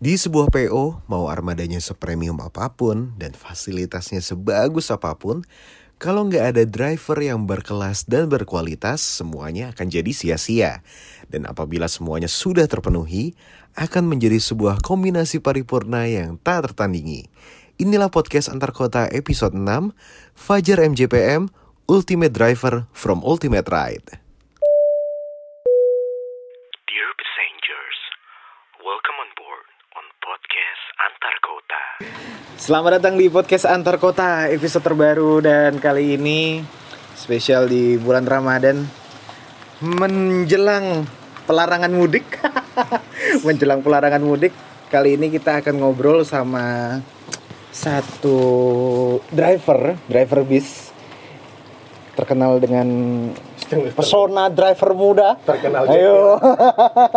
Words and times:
Di 0.00 0.16
sebuah 0.16 0.48
PO, 0.48 1.04
mau 1.12 1.28
armadanya 1.28 1.76
sepremium 1.76 2.40
apa 2.40 2.72
pun 2.72 3.12
dan 3.20 3.36
fasilitasnya 3.36 4.24
sebagus 4.24 4.88
apa 4.88 5.12
pun, 5.12 5.44
kalau 6.00 6.24
nggak 6.24 6.56
ada 6.56 6.64
driver 6.64 7.20
yang 7.20 7.44
berkelas 7.44 8.08
dan 8.08 8.24
berkualitas, 8.32 9.04
semuanya 9.04 9.76
akan 9.76 9.92
jadi 9.92 10.08
sia-sia. 10.16 10.80
Dan 11.28 11.44
apabila 11.44 11.84
semuanya 11.84 12.32
sudah 12.32 12.64
terpenuhi, 12.64 13.36
akan 13.76 14.08
menjadi 14.08 14.40
sebuah 14.40 14.80
kombinasi 14.80 15.44
paripurna 15.44 16.08
yang 16.08 16.40
tak 16.40 16.72
tertandingi. 16.72 17.28
Inilah 17.76 18.08
podcast 18.08 18.48
antar 18.48 18.72
kota 18.72 19.04
episode 19.12 19.52
6, 19.52 19.92
Fajar 20.32 20.80
MJPM, 20.80 21.52
Ultimate 21.84 22.32
Driver 22.32 22.88
from 22.96 23.20
Ultimate 23.20 23.68
Ride. 23.68 24.19
Selamat 32.60 33.00
datang 33.00 33.16
di 33.16 33.32
podcast 33.32 33.64
antar 33.64 33.96
kota 33.96 34.44
episode 34.52 34.84
terbaru 34.84 35.40
dan 35.40 35.80
kali 35.80 36.20
ini 36.20 36.60
spesial 37.16 37.64
di 37.64 37.96
bulan 37.96 38.28
Ramadan 38.28 38.84
menjelang 39.80 41.08
pelarangan 41.48 41.88
mudik. 41.88 42.28
menjelang 43.48 43.80
pelarangan 43.80 44.20
mudik 44.20 44.52
kali 44.92 45.16
ini 45.16 45.32
kita 45.32 45.64
akan 45.64 45.80
ngobrol 45.80 46.20
sama 46.20 47.00
satu 47.72 48.36
driver, 49.32 49.96
driver 50.04 50.44
bis 50.44 50.92
terkenal 52.12 52.60
dengan 52.60 52.88
pesona 53.96 54.52
driver 54.52 54.92
muda. 54.92 55.40
Terkenal 55.48 55.88
juga. 55.88 55.96
Ayo. 55.96 56.20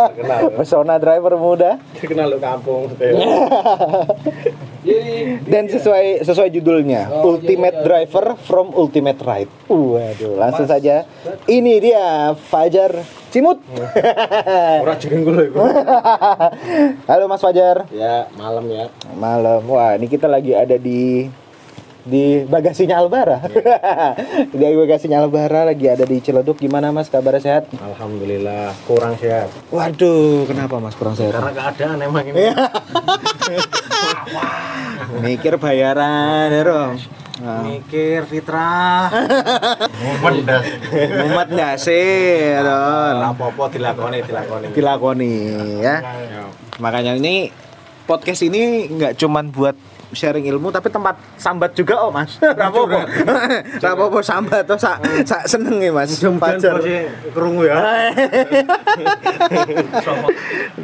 Terkenal. 0.08 0.40
pesona 0.64 0.94
driver 0.96 1.36
muda. 1.36 1.76
Terkenal 2.00 2.32
lo 2.32 2.40
kampung. 2.40 2.88
Dan 5.44 5.64
sesuai 5.66 6.22
sesuai 6.22 6.48
judulnya, 6.52 7.08
Oh, 7.10 7.34
Ultimate 7.36 7.72
iya, 7.72 7.80
iya. 7.80 7.86
Driver 7.88 8.26
from 8.36 8.70
Ultimate 8.76 9.20
Ride. 9.20 9.52
Waduh, 9.72 10.36
langsung 10.36 10.68
saja. 10.68 11.08
Ini 11.48 11.72
dia 11.80 12.04
Fajar 12.36 12.92
Cimut. 13.32 13.58
Ora 14.84 14.94
jeneng 15.00 15.24
gue. 15.26 15.50
Halo 17.10 17.24
Mas 17.26 17.42
Fajar. 17.42 17.88
Ya, 17.90 18.28
malam 18.36 18.68
ya. 18.68 18.92
Malam. 19.16 19.64
Wah, 19.66 19.96
ini 19.96 20.06
kita 20.06 20.28
lagi 20.30 20.54
ada 20.54 20.76
di 20.78 21.26
di 22.04 22.44
bagasinya 22.44 23.00
Albara. 23.00 23.40
di 24.52 24.64
bagasinya 24.76 25.24
Albara 25.24 25.64
lagi 25.64 25.88
ada 25.88 26.04
di 26.04 26.20
Ciledug. 26.20 26.60
Gimana 26.60 26.92
Mas? 26.92 27.08
Kabar 27.08 27.40
sehat? 27.40 27.72
Alhamdulillah 27.80 28.76
kurang 28.84 29.16
sehat. 29.16 29.48
Waduh, 29.72 30.44
kenapa 30.44 30.76
Mas 30.78 30.94
kurang 30.94 31.16
sehat? 31.16 31.32
Karena 31.32 31.52
keadaan 31.56 31.98
emang 32.04 32.24
ini. 32.28 32.36
Mikir 35.24 35.56
bayaran 35.56 36.52
ya, 36.52 36.62
Rom. 36.68 36.92
Nah. 37.34 37.66
Mikir 37.66 38.30
fitrah. 38.30 39.10
Mumet 40.04 40.46
dah. 40.46 40.62
Umat 41.26 41.48
sih, 41.80 42.54
Ron. 42.60 43.16
Apa-apa 43.32 43.72
dilakoni, 43.72 44.22
dilakoni. 44.22 44.66
dilakoni 44.70 45.32
ya. 45.82 45.96
Ya. 46.04 46.44
Makanya 46.78 47.18
ini 47.18 47.50
podcast 48.04 48.44
ini 48.44 48.92
nggak 48.92 49.16
cuman 49.16 49.48
buat 49.50 49.74
sharing 50.14 50.46
ilmu 50.46 50.70
tapi 50.70 50.88
tempat 50.88 51.18
sambat 51.34 51.74
juga 51.74 51.98
oh 51.98 52.08
mas 52.08 52.38
rapopo 52.60 52.98
rapopo 53.78 54.18
sambat 54.26 54.64
tuh 54.64 54.74
sak 54.74 54.96
sak 55.22 55.44
seneng 55.44 55.76
ya 55.78 55.90
mas 55.90 56.14
Fajar 56.16 56.78
kerungu 57.28 57.62
ya. 57.64 57.74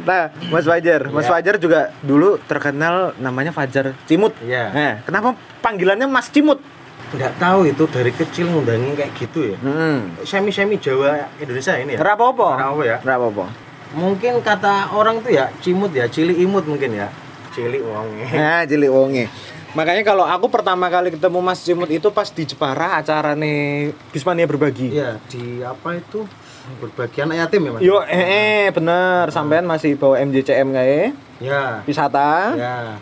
nah 0.03 0.23
mas 0.49 0.65
Fajar 0.65 1.01
mas 1.07 1.23
Ya. 1.23 1.29
Fajar 1.31 1.55
juga 1.55 1.79
dulu 2.01 2.35
terkenal 2.41 3.13
namanya 3.17 3.49
Fajar 3.49 3.93
Cimut 4.03 4.33
Iya. 4.41 4.63
nah 4.69 4.93
kenapa 5.01 5.29
panggilannya 5.59 6.05
Mas 6.05 6.27
Cimut 6.27 6.59
Enggak 7.11 7.35
tahu 7.37 7.67
itu 7.67 7.83
dari 7.87 8.07
kecil 8.09 8.47
ngundangin 8.47 8.95
kayak 8.95 9.11
gitu 9.13 9.51
ya. 9.51 9.57
hmm. 9.57 10.23
Semi-semi 10.23 10.75
Jawa 10.75 11.27
Indonesia 11.37 11.75
ini 11.75 11.95
ya. 11.95 11.99
rapopo 11.99 12.47
Rapopo 12.49 12.81
ya. 12.81 12.97
rapopo 12.99 13.45
Mungkin 13.91 14.39
kata 14.39 14.87
orang 14.89 15.19
tuh 15.19 15.35
ya 15.35 15.51
cimut 15.59 15.91
ya, 15.91 16.07
cili 16.07 16.31
imut 16.39 16.63
mungkin 16.63 16.95
ya. 16.95 17.11
Cili 17.51 17.79
wonge. 17.83 18.25
Nah, 18.31 18.63
cilik 18.69 18.91
wonge. 18.91 19.25
Makanya 19.71 20.03
kalau 20.03 20.27
aku 20.27 20.51
pertama 20.51 20.91
kali 20.91 21.15
ketemu 21.15 21.39
Mas 21.39 21.63
Cimut 21.63 21.87
itu 21.87 22.11
pas 22.11 22.27
di 22.27 22.43
Jepara 22.43 22.99
acara 22.99 23.39
nih 23.39 23.91
Bismania 24.11 24.43
berbagi. 24.43 24.91
Iya, 24.91 25.15
di 25.31 25.63
apa 25.63 25.95
itu? 25.95 26.27
Berbagi 26.83 27.23
anak 27.23 27.47
yatim 27.47 27.61
ya, 27.67 27.71
Mas? 27.71 27.79
Yo, 27.79 27.97
eh, 28.03 28.25
eh 28.27 28.65
bener, 28.69 29.31
sampean 29.31 29.63
masih 29.63 29.95
bawa 29.95 30.19
MJCM 30.19 30.75
kae, 30.75 31.15
Ya. 31.39 31.79
wisata. 31.87 32.51
Ya. 32.59 32.99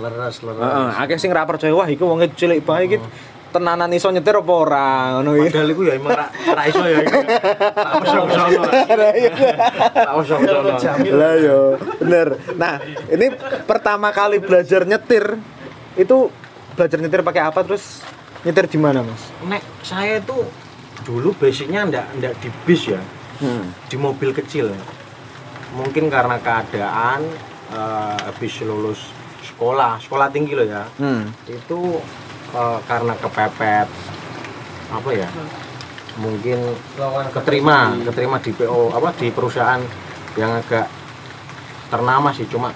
Leres, 0.00 0.40
leres. 0.40 0.62
Heeh, 0.62 0.88
akeh 0.96 1.18
sing 1.20 1.28
ra 1.34 1.44
percaya 1.44 1.74
wah 1.74 1.88
iku 1.90 2.08
wonge 2.08 2.30
cilik 2.32 2.64
bae 2.64 2.88
iki 2.88 2.96
tenanan 3.48 3.90
iso 3.90 4.08
nyetir 4.08 4.36
apa 4.36 4.52
ora 4.52 4.86
ngono 5.18 5.30
iki. 5.38 5.48
Padahal 5.50 5.70
iku 5.72 5.82
ya 5.84 5.92
emang 5.96 6.12
ra 6.12 6.26
ra 6.28 6.62
iso 6.64 6.84
ya. 6.84 6.98
Tak 7.72 7.92
usah-usah. 8.04 8.46
Tak 10.08 10.14
usah-usah. 10.20 10.94
Lah 11.12 11.34
yo, 11.36 11.58
bener. 11.98 12.28
Nah, 12.54 12.80
ini 13.08 13.26
pertama 13.64 14.12
kali 14.12 14.38
belajar 14.38 14.84
nyetir 14.84 15.36
itu 15.96 16.28
belajar 16.76 16.98
nyetir 17.00 17.20
pakai 17.22 17.42
apa 17.42 17.60
terus 17.64 18.04
nyetir 18.44 18.70
di 18.70 18.78
mana, 18.78 19.02
Mas? 19.02 19.22
Nek 19.42 19.62
saya 19.82 20.20
tuh 20.22 20.46
dulu 21.02 21.32
basicnya 21.34 21.88
ndak 21.88 22.06
ndak 22.20 22.32
di 22.38 22.48
bis 22.62 22.92
ya, 22.92 23.00
Hmm. 23.40 23.70
di 23.88 23.96
mobil 23.96 24.30
kecil. 24.30 24.70
Mungkin 25.74 26.08
karena 26.08 26.38
keadaan 26.38 27.22
eh, 27.68 28.16
habis 28.24 28.60
lulus 28.64 29.10
sekolah, 29.44 29.98
sekolah 30.00 30.28
tinggi 30.30 30.54
loh 30.54 30.64
ya. 30.64 30.84
Hmm. 30.96 31.28
Itu 31.44 31.98
eh, 32.50 32.78
karena 32.84 33.12
kepepet 33.14 33.88
apa 34.88 35.10
ya? 35.10 35.28
Mungkin 36.18 36.58
keterima, 37.30 37.94
keterima 38.02 38.36
di 38.38 38.50
PO 38.50 38.90
apa 38.90 39.14
di 39.14 39.30
perusahaan 39.30 39.78
yang 40.34 40.50
agak 40.52 40.90
ternama 41.88 42.34
sih 42.34 42.44
cuma 42.44 42.74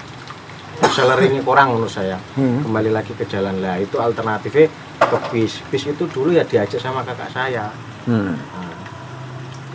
salary 0.88 1.26
kurang 1.46 1.74
menurut 1.74 1.90
saya 1.90 2.16
Hmm. 2.32 2.62
kembali 2.62 2.90
lagi 2.90 3.12
ke 3.12 3.26
jalan 3.26 3.58
lah 3.58 3.76
itu 3.76 3.98
alternatifnya 3.98 4.70
ke 4.98 5.16
bis 5.28 5.60
bis 5.68 5.84
itu 5.84 6.06
dulu 6.06 6.30
ya 6.30 6.42
diajak 6.42 6.78
sama 6.78 7.02
kakak 7.02 7.28
saya 7.28 7.68
Hmm. 8.02 8.34
Nah, 8.34 8.74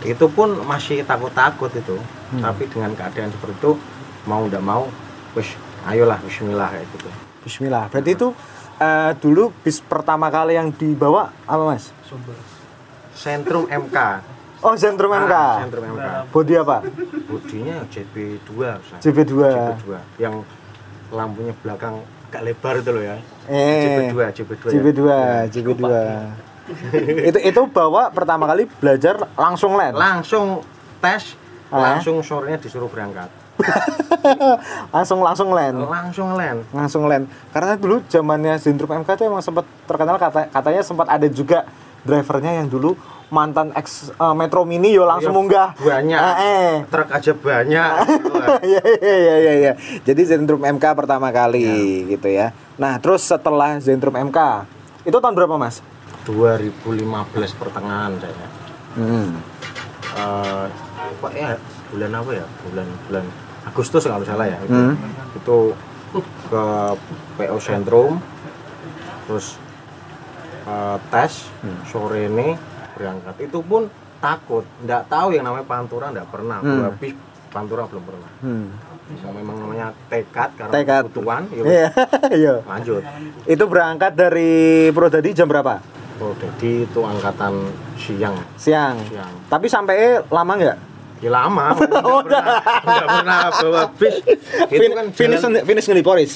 itu 0.04 0.26
pun 0.28 0.52
masih 0.64 1.00
takut-takut 1.00 1.72
itu 1.72 1.96
tapi 2.34 2.68
dengan 2.68 2.92
keadaan 2.92 3.32
seperti 3.32 3.56
itu 3.56 3.72
mau 4.24 4.44
ndak 4.44 4.60
mau 4.60 4.84
wis 5.32 5.56
ayolah 5.84 6.20
Bismillah 6.20 6.68
kayak 6.68 6.88
gitu 6.92 7.08
Bismillah. 7.40 7.88
Berarti 7.88 8.10
itu 8.12 8.28
eh, 8.78 9.12
dulu 9.16 9.50
bis 9.58 9.78
pertama 9.80 10.28
kali 10.28 10.54
yang 10.54 10.70
dibawa 10.70 11.30
apa, 11.44 11.62
Mas? 11.64 11.90
Sentrum 13.12 13.66
MK 13.66 13.98
Oh, 14.58 14.74
Zentrum 14.74 15.10
MK. 15.12 15.30
Ah, 15.30 15.62
Sentrum 15.62 15.84
MK 15.88 16.06
Bodi 16.30 16.54
apa? 16.54 16.82
bodinya 17.24 17.86
JB2 17.86 18.50
Ustaz. 18.74 18.98
JB2. 19.00 19.32
JB2 19.38 19.86
yang 20.18 20.42
lampunya 21.08 21.54
belakang 21.56 22.02
agak 22.28 22.42
lebar 22.44 22.74
itu 22.76 22.90
loh 22.90 23.00
ya 23.00 23.16
Eh. 23.46 24.10
JB2 24.10 24.16
JB2 24.32 24.64
ya. 24.64 24.70
JB2, 24.74 25.02
JB2. 25.48 25.84
itu 27.24 27.38
itu 27.40 27.60
bawa 27.66 28.10
pertama 28.10 28.44
kali 28.44 28.68
belajar 28.68 29.16
langsung 29.32 29.72
land. 29.72 29.94
langsung 29.94 30.60
tes 30.98 31.32
Ah. 31.68 31.94
langsung 31.94 32.20
sorenya 32.20 32.56
disuruh 32.58 32.88
berangkat 32.88 33.28
langsung 34.94 35.20
langsung 35.20 35.50
land. 35.50 35.78
langsung 35.82 36.28
land 36.32 36.60
Langsung 36.70 37.02
land. 37.06 37.24
Karena 37.50 37.74
dulu 37.74 38.00
zamannya 38.04 38.54
Zentrum 38.56 38.90
MK 38.94 39.08
itu 39.14 39.24
emang 39.24 39.42
sempat 39.42 39.66
terkenal 39.84 40.16
kata, 40.16 40.46
katanya 40.48 40.82
sempat 40.82 41.06
ada 41.06 41.26
juga 41.26 41.66
drivernya 42.00 42.62
yang 42.62 42.68
dulu 42.68 42.94
mantan 43.28 43.74
ex 43.74 44.08
eh, 44.08 44.34
Metro 44.34 44.64
Mini 44.64 44.88
yo 44.90 45.04
langsung 45.04 45.30
Iya, 45.30 45.36
munggah. 45.36 45.68
banyak 45.76 46.16
Ah, 46.16 46.36
eh. 46.38 46.72
truk 46.88 47.08
aja 47.10 47.32
banyak 47.34 47.92
Iya 48.68 48.80
iya 48.80 49.14
iya 49.16 49.34
iya 49.36 49.52
iya. 49.54 49.72
Jadi 50.00 50.22
Zentrum 50.24 50.62
MK 50.62 50.84
pertama 50.94 51.28
kali 51.28 51.66
gitu 52.08 52.24
ya. 52.26 52.56
Nah, 52.74 52.96
terus 52.96 53.20
setelah 53.22 53.76
Zentrum 53.78 54.16
MK 54.16 54.64
itu 55.04 55.14
tahun 55.14 55.34
berapa, 55.34 55.56
Mas? 55.56 55.84
2015 56.24 57.04
pertengahan 57.54 58.12
saya 58.16 58.46
Hmm. 58.96 59.30
Eh, 60.10 60.66
apa 60.98 61.28
ya 61.30 61.54
bulan 61.88 62.10
apa 62.14 62.30
ya 62.34 62.46
bulan 62.64 62.86
bulan 63.06 63.24
Agustus 63.68 64.02
kalau 64.02 64.24
salah 64.24 64.46
ya 64.46 64.58
itu 64.58 64.72
Hmm. 64.74 64.94
itu 65.34 65.58
ke 66.48 66.64
PO 67.36 67.56
Sentrum 67.58 68.16
terus 69.24 69.60
eh, 70.64 70.96
tes 71.08 71.32
Hmm. 71.58 71.78
sore 71.84 72.26
ini 72.26 72.56
berangkat 72.92 73.36
itu 73.42 73.58
pun 73.60 73.86
takut 74.18 74.64
nggak 74.80 75.06
tahu 75.06 75.30
yang 75.30 75.44
namanya 75.44 75.64
pantura 75.64 76.10
nggak 76.10 76.28
pernah 76.28 76.58
Hmm. 76.58 76.88
Habis 76.88 77.12
pantura 77.48 77.84
belum 77.84 78.04
pernah 78.04 78.30
Hmm. 78.40 78.68
Ya, 79.08 79.32
memang 79.32 79.56
namanya 79.58 79.88
tekad 80.04 80.52
karena 80.52 80.68
Tekad. 80.70 81.02
kebutuhan 81.06 81.42
ya 81.48 81.62
Iya, 81.64 81.86
iya. 82.40 82.54
lanjut 82.62 83.00
Itu 83.46 83.64
berangkat 83.64 84.12
dari 84.12 84.52
Purwodadi 84.90 85.32
jam 85.32 85.46
berapa? 85.46 85.80
jadi 86.18 86.82
itu 86.82 87.00
angkatan 87.00 87.54
siang 87.96 88.36
Siang. 88.58 88.98
siang 89.06 89.32
Tapi 89.46 89.64
sampai 89.66 89.96
lama 90.26 90.52
nggak? 90.52 90.78
Ya 91.18 91.30
lama. 91.30 91.74
Enggak 91.78 92.02
pernah, 92.22 92.44
enggak 92.78 93.06
pernah 93.08 93.38
bawa 93.52 93.82
bis. 93.92 94.14
Itu 94.66 94.78
Fin- 94.78 94.94
kan 94.94 95.06
finish 95.10 95.40
jalan 95.40 95.62
finish 95.62 95.86
ngendi 95.86 96.02
Poris. 96.02 96.32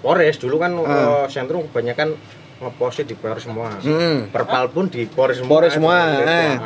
Polres 0.00 0.36
dulu 0.36 0.56
kan 0.56 0.72
Ah. 0.80 1.24
eh, 1.24 1.26
sentrum 1.28 1.68
kebanyakan 1.68 2.16
ngepostnya 2.58 3.04
di 3.04 3.14
Polres 3.14 3.44
semua. 3.44 3.68
Hmm. 3.76 4.28
Perpal 4.28 4.68
pun 4.68 4.88
di 4.88 5.04
Polres 5.04 5.36
semua. 5.38 5.50
Polres 5.50 5.72
semua, 5.72 5.96
eh. 6.18 6.56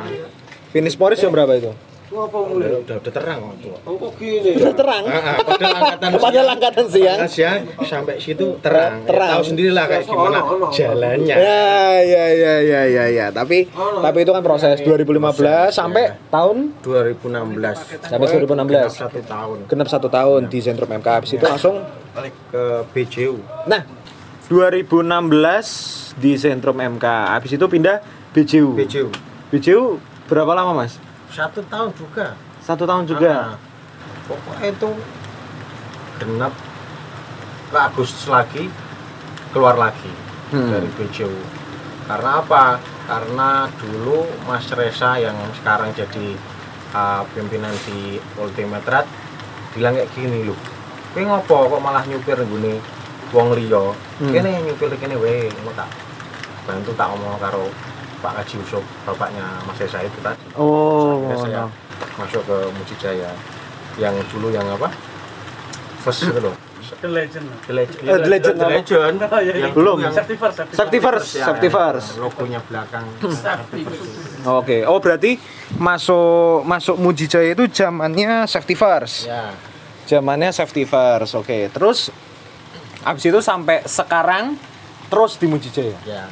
Finish 0.71 0.95
Poris 0.95 1.19
jam 1.19 1.31
berapa 1.31 1.51
itu? 1.53 1.71
Udah, 2.05 2.85
udah, 2.85 2.97
udah 3.01 3.13
terang 3.17 3.41
waktu. 3.49 3.69
Udah 3.81 4.75
terang. 4.77 5.03
Ah, 5.09 5.17
ah, 5.17 5.37
padahal 5.41 5.73
angkatan 5.81 6.11
angkatan 6.61 6.87
siang. 6.93 7.17
Angkatan 7.17 7.33
siang 7.33 7.61
sampai 7.81 8.15
situ 8.21 8.61
terang. 8.61 9.03
Ya, 9.03 9.09
Terang. 9.09 9.31
tahu 9.41 9.45
sendirilah 9.49 9.85
kayak 9.89 10.05
gimana 10.05 10.39
jalannya. 10.69 11.35
Ya, 11.35 11.65
ya, 12.05 12.25
ya, 12.37 12.55
ya, 12.61 12.83
ya, 12.85 13.05
ya. 13.09 13.27
Tapi, 13.33 13.73
tapi 13.73 14.19
itu 14.21 14.31
kan 14.37 14.43
proses 14.45 14.85
2015 14.85 15.73
sampai 15.73 16.05
tahun 16.29 16.57
2016 16.85 18.05
Sampai 18.05 18.27
2016. 18.29 18.53
Genap 18.53 18.93
satu 18.93 19.21
tahun 19.25 19.57
genap 19.65 19.89
satu 19.89 20.09
tahun 20.13 20.41
di 20.53 20.59
Sentrum 20.61 20.91
MK. 20.93 21.09
Habis 21.09 21.31
itu 21.41 21.45
langsung, 21.49 21.81
balik 22.13 22.35
ke 22.53 22.63
BJU 22.93 23.41
nah 23.65 23.83
2016 24.47 26.21
di 26.21 26.37
Sentrum 26.37 26.77
MK. 26.77 27.07
Habis 27.33 27.57
itu 27.57 27.65
pindah 27.65 28.05
BJU. 28.37 28.77
BJU 28.77 29.09
BJU 29.49 29.97
berapa 30.29 30.53
lama 30.53 30.85
mas? 30.85 31.01
Satu 31.35 31.61
tahun 31.67 31.91
juga 31.93 32.39
Satu 32.61 32.87
tahun 32.87 33.05
juga. 33.05 33.53
Ah, 33.53 33.59
pokoknya 34.25 34.71
itu 34.71 34.91
genap 36.17 36.55
ke 37.69 37.77
Agustus 37.77 38.25
lagi 38.25 38.71
keluar 39.51 39.75
lagi 39.75 40.11
Hmm. 40.45 40.71
dari 40.71 40.87
BJU 40.89 41.35
karena 42.05 42.39
apa 42.39 42.79
karena 43.05 43.49
dulu 43.75 44.23
Mas 44.47 44.71
Reza 44.71 45.19
yang 45.19 45.35
sekarang 45.53 45.91
jadi 45.91 46.37
uh, 46.95 47.27
pimpinan 47.33 47.75
di 47.83 48.17
Ultimate 48.37 48.87
Rat 48.87 49.09
bilang 49.73 49.99
kayak 49.99 50.13
gini 50.15 50.47
loh 50.47 50.55
kowe 51.11 51.21
ngopo 51.21 51.57
kok 51.67 51.83
malah 51.83 52.07
nyupir 52.07 52.39
gini 52.39 52.79
wong 53.29 53.51
liya 53.53 53.91
Hmm. 54.23 54.31
kene 54.31 54.63
nyupir 54.63 54.95
kene 54.95 55.19
wae 55.19 55.51
mau 55.61 55.75
tak 55.75 55.91
bantu 56.63 56.95
tak 56.95 57.11
ngomong 57.11 57.35
karo 57.37 57.67
Pak 58.25 58.41
Haji 58.41 58.55
Yusuf 58.57 58.81
bapaknya 59.05 59.45
Mas 59.63 59.77
Reza 59.77 60.01
itu 60.01 60.17
tadi 60.19 60.41
Oh, 60.57 61.21
Akhirnya 61.21 61.37
saya 61.37 61.63
masuk 62.17 62.43
ke 62.43 62.57
Mujijaya 62.73 63.31
yang 63.95 64.17
dulu 64.33 64.49
yang 64.49 64.65
apa 64.67 64.89
first 66.01 66.25
itu 66.25 66.41
loh 66.41 66.57
The 66.95 67.09
Legend. 67.09 67.49
The 67.65 67.75
Legend, 67.75 68.01
Eh, 68.01 68.17
The 68.17 68.29
Legend 68.29 68.57
The? 68.57 68.69
Legend 68.71 69.15
Oh, 69.25 69.41
iya, 69.41 69.53
yang 69.57 69.57
iya. 69.57 69.69
Belum. 69.73 69.97
yang 69.99 70.13
Safety 70.13 70.37
first, 70.37 70.57
safety, 70.57 70.75
Safety 70.77 70.99
first, 71.01 71.29
ya, 71.33 71.45
safety 71.45 71.69
yang 71.69 71.77
first. 71.91 72.09
logonya 72.17 72.61
belakang 72.63 73.05
Oke, 74.47 74.85
oh 74.85 75.01
berarti 75.01 75.41
masuk 75.75 76.61
masuk 76.63 76.97
Mujijaya 76.97 77.51
itu 77.51 77.65
zamannya 77.67 78.45
safety 78.45 78.73
first. 78.73 79.27
ya 79.27 79.53
Zamannya 80.05 80.53
safety 80.53 80.85
first. 80.85 81.33
Oke, 81.35 81.69
terus 81.69 82.13
habis 83.01 83.25
itu 83.25 83.41
sampai 83.41 83.81
sekarang 83.85 84.57
terus 85.09 85.37
di 85.37 85.49
Mujijaya. 85.49 85.97
ya 86.05 86.25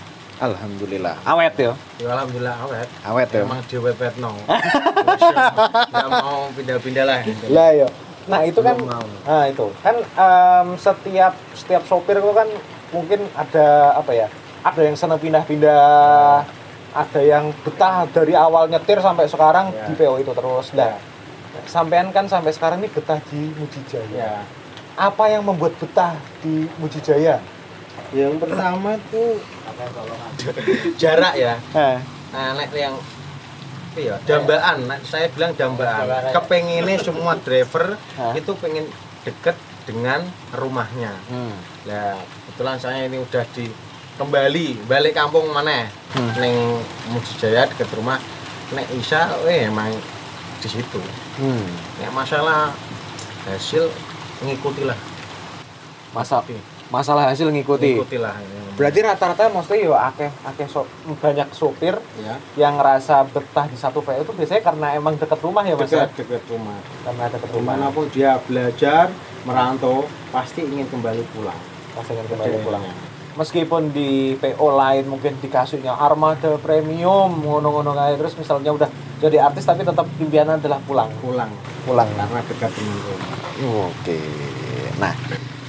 Alhamdulillah. 0.43 1.15
Awet 1.23 1.55
ya. 1.57 1.73
ya 1.97 2.09
alhamdulillah 2.11 2.57
awet 2.61 2.89
Awet 3.07 3.29
ya. 3.31 3.41
emang 3.41 3.63
di 3.63 3.77
webet 3.79 4.15
no 4.19 4.35
nggak 5.93 6.09
mau 6.11 6.51
pindah-pindah 6.53 7.05
lah 7.07 7.19
Lah 7.49 7.71
ya. 7.73 7.89
Nah, 8.23 8.43
itu 8.43 8.59
kan 8.59 8.75
mau. 8.79 9.03
nah 9.23 9.47
itu. 9.47 9.67
Kan 9.81 9.97
em, 9.99 10.67
setiap 10.77 11.35
setiap 11.53 11.83
sopir 11.85 12.15
itu 12.17 12.31
kan 12.31 12.47
mungkin 12.91 13.27
ada 13.33 13.67
apa 13.95 14.13
ya? 14.13 14.27
Ada 14.63 14.83
yang 14.85 14.95
senang 14.95 15.19
pindah-pindah, 15.19 16.47
ada 16.93 17.21
yang 17.21 17.51
betah 17.63 18.07
dari 18.09 18.31
awal 18.33 18.67
nyetir 18.67 18.99
sampai 18.99 19.27
sekarang 19.27 19.71
Ya. 19.71 19.87
di 19.87 19.95
PO 19.97 20.15
itu 20.19 20.31
terus. 20.33 20.71
Nah, 20.71 20.95
sampean 21.65 22.11
kan 22.11 22.27
sampai 22.27 22.51
sekarang 22.51 22.79
ini 22.79 22.87
betah 22.89 23.19
di 23.27 23.51
Mujijaya. 23.53 24.07
ya 24.11 24.33
Apa 24.95 25.27
yang 25.27 25.43
membuat 25.43 25.75
betah 25.77 26.15
di 26.39 26.71
Mujijaya? 26.79 27.43
Yang 28.13 28.37
pertama 28.37 28.97
tuh 29.09 29.41
jarak 31.01 31.35
ya 31.37 31.55
Eh, 31.73 31.99
nah 32.33 32.57
nek 32.57 32.73
yang 32.73 32.97
iya 33.93 34.17
dambaan 34.25 34.89
saya 35.05 35.29
bilang 35.33 35.53
dambaan 35.53 36.33
kepenginnya 36.33 36.97
semua 37.01 37.37
driver 37.41 37.97
Hah? 38.17 38.33
itu 38.33 38.53
pengen 38.57 38.89
deket 39.25 39.57
dengan 39.85 40.25
rumahnya 40.57 41.13
hmm. 41.29 41.73
Nah, 41.83 42.15
kebetulan 42.47 42.79
saya 42.79 43.11
ini 43.11 43.19
udah 43.19 43.43
di 43.59 43.67
kembali 44.15 44.87
balik 44.87 45.19
kampung 45.19 45.51
mana? 45.51 45.91
Hmm. 46.15 46.31
Neng 46.39 46.79
Mujijaya 47.11 47.67
deket 47.67 47.91
rumah. 47.99 48.23
Nek 48.71 48.87
Isa, 48.95 49.35
eh 49.51 49.67
emang 49.67 49.91
di 50.63 50.69
situ. 50.71 51.03
Hmm. 51.43 51.67
Nek 51.99 52.15
masalah 52.15 52.71
hasil 53.51 53.91
ngikutilah. 54.47 54.95
Masa 56.15 56.39
masalah 56.93 57.25
hasil 57.33 57.49
ngikuti. 57.49 57.97
Ngikutilah. 57.97 58.37
Berarti 58.73 58.99
rata-rata 59.05 59.53
mesti 59.53 59.85
yo 59.85 59.93
akeh 59.93 60.33
akeh 60.49 60.65
so, 60.65 60.89
banyak 61.21 61.45
sopir 61.53 61.93
ya. 62.17 62.37
yang 62.57 62.81
ngerasa 62.81 63.25
betah 63.29 63.69
di 63.69 63.77
satu 63.77 64.01
PO 64.01 64.25
itu 64.25 64.33
biasanya 64.33 64.63
karena 64.65 64.87
emang 64.97 65.17
deket 65.17 65.41
rumah 65.41 65.61
ya 65.61 65.77
mas 65.77 65.93
ya? 65.93 66.09
Dekat 66.09 66.25
dekat 66.25 66.45
rumah. 66.49 66.77
karena 67.05 67.25
deket 67.29 67.51
rumah 67.53 67.73
Di 67.77 67.81
mana 67.81 67.87
pun 67.93 68.05
dia 68.09 68.41
belajar, 68.41 69.13
merantau, 69.45 70.09
pasti 70.29 70.65
ingin 70.65 70.89
kembali 70.89 71.21
pulang. 71.33 71.61
pasti 71.93 72.17
akan 72.17 72.25
kembali 72.25 72.49
Daerahnya. 72.49 72.65
pulang 72.65 72.85
meskipun 73.33 73.83
di 73.93 74.37
PO 74.37 74.67
lain 74.73 75.05
mungkin 75.09 75.33
dikasihnya 75.37 75.93
armada 75.93 76.57
premium 76.57 77.33
ngono-ngono 77.41 77.93
kayak 77.93 78.21
terus 78.21 78.37
misalnya 78.37 78.73
udah 78.73 78.89
jadi 79.21 79.41
artis 79.41 79.65
tapi 79.65 79.85
tetap 79.85 80.05
impiannya 80.17 80.61
adalah 80.61 80.81
pulang 80.85 81.09
Pulang 81.21 81.49
pulang 81.85 82.09
karena 82.13 82.41
dekat 82.45 82.73
dengan 82.73 82.99
rumah. 83.05 83.29
oke 83.89 84.21
nah 84.97 85.13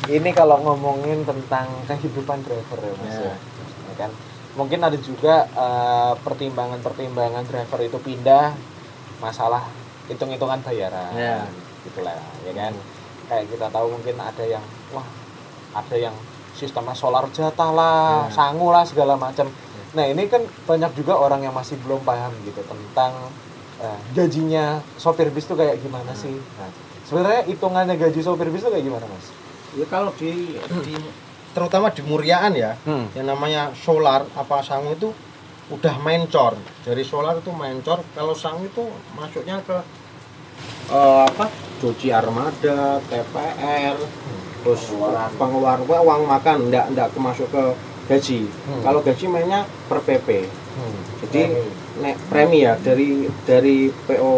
ini 0.08 0.30
kalau 0.32 0.60
ngomongin 0.60 1.24
tentang 1.24 1.68
kehidupan 1.86 2.44
driver 2.44 2.80
ya 2.80 2.94
mas 3.00 3.14
Ya. 3.14 3.22
ya. 3.24 3.36
Ya 3.84 3.94
kan 3.98 4.12
mungkin 4.54 4.80
ada 4.80 4.98
juga 4.98 5.48
eh, 5.48 6.14
pertimbangan-pertimbangan 6.20 7.44
driver 7.44 7.80
itu 7.82 7.98
pindah 7.98 8.54
masalah 9.18 9.64
hitung-hitungan 10.06 10.60
bayaran 10.62 11.12
Ya. 11.14 11.48
gitulah 11.84 12.16
ya 12.44 12.54
kan 12.54 12.74
kayak 13.24 13.46
kita 13.50 13.68
tahu 13.68 13.88
mungkin 13.90 14.16
ada 14.18 14.44
yang 14.44 14.64
wah 14.92 15.08
ada 15.74 15.96
yang 15.96 16.16
sistemnya 16.54 16.94
solar 16.94 17.26
jatah 17.30 17.72
lah 17.72 18.28
Ya. 18.28 18.34
sangu 18.34 18.70
lah 18.70 18.84
segala 18.84 19.16
macam 19.16 19.48
nah 19.94 20.04
ini 20.04 20.26
kan 20.26 20.42
banyak 20.66 20.92
juga 20.94 21.14
orang 21.16 21.42
yang 21.42 21.54
masih 21.54 21.78
belum 21.80 22.02
paham 22.02 22.34
gitu 22.44 22.62
tentang 22.62 23.14
eh, 23.80 24.00
gajinya 24.12 24.82
sopir 24.96 25.30
bis 25.30 25.46
itu 25.46 25.54
kayak 25.54 25.78
gimana 25.80 26.12
sih 26.14 26.34
nah, 26.58 26.70
sebenarnya 27.04 27.42
hitungannya 27.46 27.96
gaji 27.96 28.20
sopir 28.20 28.50
bis 28.50 28.62
itu 28.62 28.70
kayak 28.70 28.86
gimana 28.86 29.06
mas 29.06 29.30
Ya 29.74 29.86
kalau 29.86 30.14
di, 30.14 30.54
di 30.86 30.96
terutama 31.52 31.90
di 31.90 32.02
Muriaan 32.02 32.54
ya, 32.54 32.78
Hmm. 32.84 33.10
yang 33.14 33.26
namanya 33.28 33.74
solar 33.74 34.26
apa 34.34 34.62
sangu 34.62 34.94
itu 34.94 35.10
udah 35.70 35.96
main 36.00 36.26
cor. 36.28 36.54
Dari 36.82 37.02
solar 37.02 37.38
itu 37.38 37.50
main 37.50 37.82
cor, 37.82 38.02
kalau 38.14 38.34
sangu 38.34 38.66
itu 38.66 38.84
masuknya 39.14 39.62
ke 39.62 39.78
eh, 40.90 41.22
apa? 41.26 41.50
Cuci 41.82 42.10
armada, 42.10 43.02
TPR, 43.04 43.98
terus 44.62 44.82
pengeluaran 45.36 45.84
uang 45.84 46.22
makan, 46.26 46.70
ndak 46.70 46.86
ndak 46.94 47.10
kemasuk 47.12 47.50
ke 47.50 47.64
gaji. 48.08 48.46
Hmm. 48.46 48.82
Kalau 48.82 49.00
gaji 49.02 49.26
mainnya 49.28 49.62
per 49.88 50.00
PP. 50.00 50.48
Hmm. 50.48 50.96
Jadi 51.24 51.42
nek 52.00 52.18
premi 52.30 52.62
ya 52.62 52.78
dari 52.78 53.26
dari 53.44 53.90
PO 53.90 54.34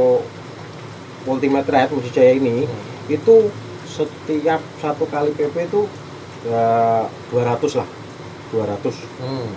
Ultimate 1.26 1.66
Ride 1.66 1.92
Mujijaya 1.92 2.34
ini 2.34 2.64
Hmm. 2.64 2.82
itu 3.08 3.50
setiap 3.96 4.60
satu 4.78 5.06
kali 5.06 5.32
PP 5.32 5.56
itu 5.66 5.88
ya 6.44 6.66
200 7.30 7.48
lah 7.76 7.88
200 8.52 8.92
Hmm. 9.18 9.50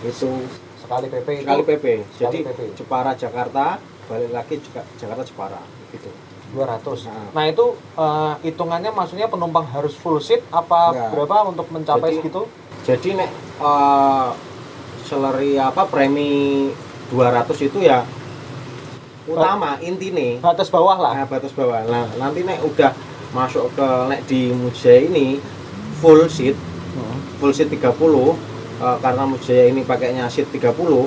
itu 0.00 0.30
sekali 0.78 1.06
PP 1.06 1.28
itu 1.36 1.42
sekali 1.44 1.62
PP 1.64 1.84
jadi 2.16 2.38
PP. 2.44 2.60
Jepara 2.74 3.12
Jakarta 3.12 3.76
balik 4.06 4.30
lagi 4.30 4.54
juga 4.58 4.86
Jakarta 4.96 5.22
Jepara 5.22 5.60
gitu 5.90 6.08
200 6.50 7.06
Nah. 7.06 7.26
nah 7.32 7.44
itu 7.44 7.66
eh, 7.94 8.32
hitungannya 8.42 8.90
maksudnya 8.90 9.26
penumpang 9.26 9.66
harus 9.66 9.92
full 9.92 10.18
seat 10.18 10.42
apa 10.50 10.90
Ya. 10.90 11.06
berapa 11.08 11.46
untuk 11.46 11.66
mencapai 11.68 12.10
Jadi- 12.10 12.18
segitu 12.20 12.42
jadi 12.82 13.08
nek 13.16 13.30
eh 13.60 14.28
salary 15.04 15.58
apa 15.58 15.84
premi 15.84 16.70
200 17.08 17.58
itu 17.60 17.78
ya 17.80 18.06
utama 19.26 19.78
intine 19.80 20.38
batas 20.38 20.66
bawah 20.68 20.96
lah 20.96 21.12
Nah, 21.12 21.26
batas 21.28 21.52
bawah. 21.52 21.82
Nah, 21.84 22.06
nanti 22.16 22.42
nek 22.42 22.62
udah 22.64 22.90
masuk 23.30 23.70
ke 23.78 23.88
nek 24.10 24.26
di 24.26 24.50
Mujaya 24.50 25.06
ini 25.06 25.38
full 26.02 26.26
seat, 26.26 26.56
Hmm. 26.90 27.18
full 27.38 27.54
seat 27.54 27.70
30 27.70 28.34
eh, 28.82 28.96
karena 28.98 29.22
Mujaya 29.22 29.70
ini 29.70 29.86
pakainya 29.86 30.26
seat 30.26 30.50
30 30.50 31.06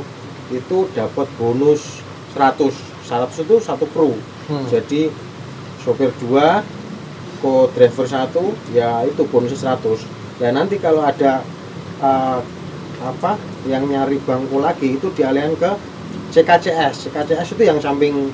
itu 0.52 0.88
dapat 0.96 1.28
bonus 1.36 2.00
100. 2.32 2.72
100 3.04 3.44
itu 3.44 3.56
satu 3.60 3.84
kru. 3.92 4.16
Hmm. 4.48 4.64
Jadi 4.72 5.12
sopir 5.84 6.16
2 6.24 6.64
co-driver 7.44 8.08
satu 8.08 8.56
ya 8.72 9.04
itu 9.04 9.28
bonus 9.28 9.60
100. 9.60 10.08
Dan 10.40 10.56
nanti 10.56 10.80
kalau 10.80 11.04
ada 11.04 11.44
eh, 12.00 12.40
apa 13.04 13.36
yang 13.68 13.84
nyari 13.84 14.16
bangku 14.24 14.64
lagi 14.64 14.96
itu 14.96 15.12
dialihkan 15.12 15.60
ke 15.60 15.72
CKCS. 16.32 17.12
CKCS 17.12 17.60
itu 17.60 17.64
yang 17.68 17.78
samping 17.84 18.32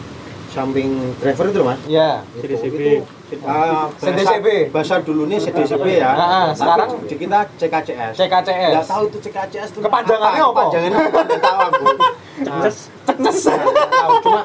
samping 0.49 0.89
driver 1.15 1.45
itu 1.47 1.61
mas 1.61 1.79
Ya. 1.85 2.25
CDCB 2.35 3.05
Ah, 3.39 3.85
bahasa, 3.87 4.09
CDCB. 4.09 4.47
bahasa 4.69 4.95
dulunya 4.99 5.37
CDCB 5.37 5.85
ya 5.95 6.09
Ah, 6.09 6.17
ah, 6.17 6.45
Tapi 6.47 6.57
sekarang 6.57 6.89
di 7.05 7.15
kita 7.15 7.39
CKCS 7.55 8.13
CKCS. 8.15 8.71
nggak 8.73 8.87
tahu 8.87 9.03
itu 9.05 9.17
CKCS 9.21 9.69
itu 9.69 9.79
Kepanjangannya 9.79 10.41
apa? 10.41 10.49
kepanjangannya 10.51 10.97
apa 10.99 11.19
nggak 11.21 11.41
tahu 11.43 11.59
aku 11.61 11.83
Nah, 12.39 12.61
Ceces. 12.63 13.45
nggak 13.45 13.91
tahu 13.91 14.13
cuma 14.21 14.41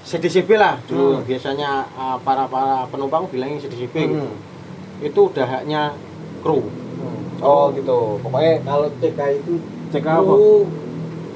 CDCB 0.00 0.50
lah 0.54 0.74
dulu 0.84 1.06
Hmm. 1.12 1.24
biasanya 1.24 1.70
uh, 1.92 2.16
para 2.18 2.46
para 2.46 2.86
penumpang 2.86 3.26
bilangnya 3.26 3.58
CDCB 3.60 3.94
gitu 4.08 4.26
Hmm. 4.26 4.38
itu 5.00 5.20
udah 5.26 5.46
haknya 5.48 5.82
kru 6.40 6.62
Oh 7.40 7.72
gitu. 7.72 8.20
Pokoknya 8.20 8.60
Kalau 8.60 8.84
TK 8.94 9.20
itu 9.34 9.52
CK 9.90 10.04
apa? 10.04 10.34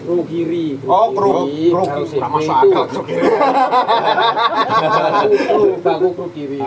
Kru 0.05 0.15
kru 0.15 0.23
kiri. 0.27 0.67
Oh, 0.85 1.07
kru- 1.11 1.49
kiri. 1.49 1.73
kru 1.73 1.83
akal, 2.45 2.85
kru 2.87 3.03
kiri. 3.03 3.25
baku 4.85 5.29
kru, 5.35 5.63
baku 5.81 6.09
kru 6.13 6.27
kiri. 6.31 6.59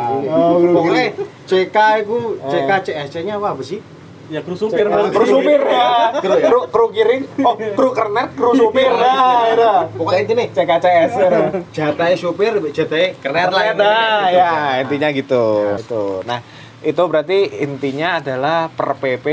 pokoknya 0.67 1.06
CK 1.46 1.77
itu 2.01 2.17
CKCS 2.44 3.10
nya 3.22 3.38
apa 3.38 3.53
apa 3.53 3.63
sih 3.63 3.79
Ya 4.27 4.44
kru 4.44 4.60
supir. 4.60 4.84
kru 4.84 5.24
supir 5.24 5.62
ya. 5.63 6.20
Kru 6.20 6.36
ya? 6.36 6.51
Kru 6.67 6.86
kiri. 6.91 7.24
Oh, 7.39 7.56
kru 7.56 7.96
kernet, 7.96 8.36
kru 8.36 8.51
supir. 8.51 8.91
Nah, 8.91 9.48
itu. 9.48 9.72
pokoknya 9.96 10.20
intinya 10.20 10.44
CKCS. 10.51 11.12
ya. 11.15 11.29
jatahnya 11.79 12.17
supir 12.20 12.51
jatahnya 12.67 13.15
keren 13.24 13.48
lah 13.48 13.63
Kernet, 13.72 13.75
nah, 13.79 14.20
Gitu. 14.27 14.36
ya 14.36 14.51
intinya 14.84 15.10
gitu. 15.15 15.46
Itu. 15.79 16.03
Nah, 16.27 16.44
itu 16.84 17.03
berarti 17.08 17.39
intinya 17.63 18.20
adalah 18.20 18.67
per 18.67 19.00
PP 19.00 19.25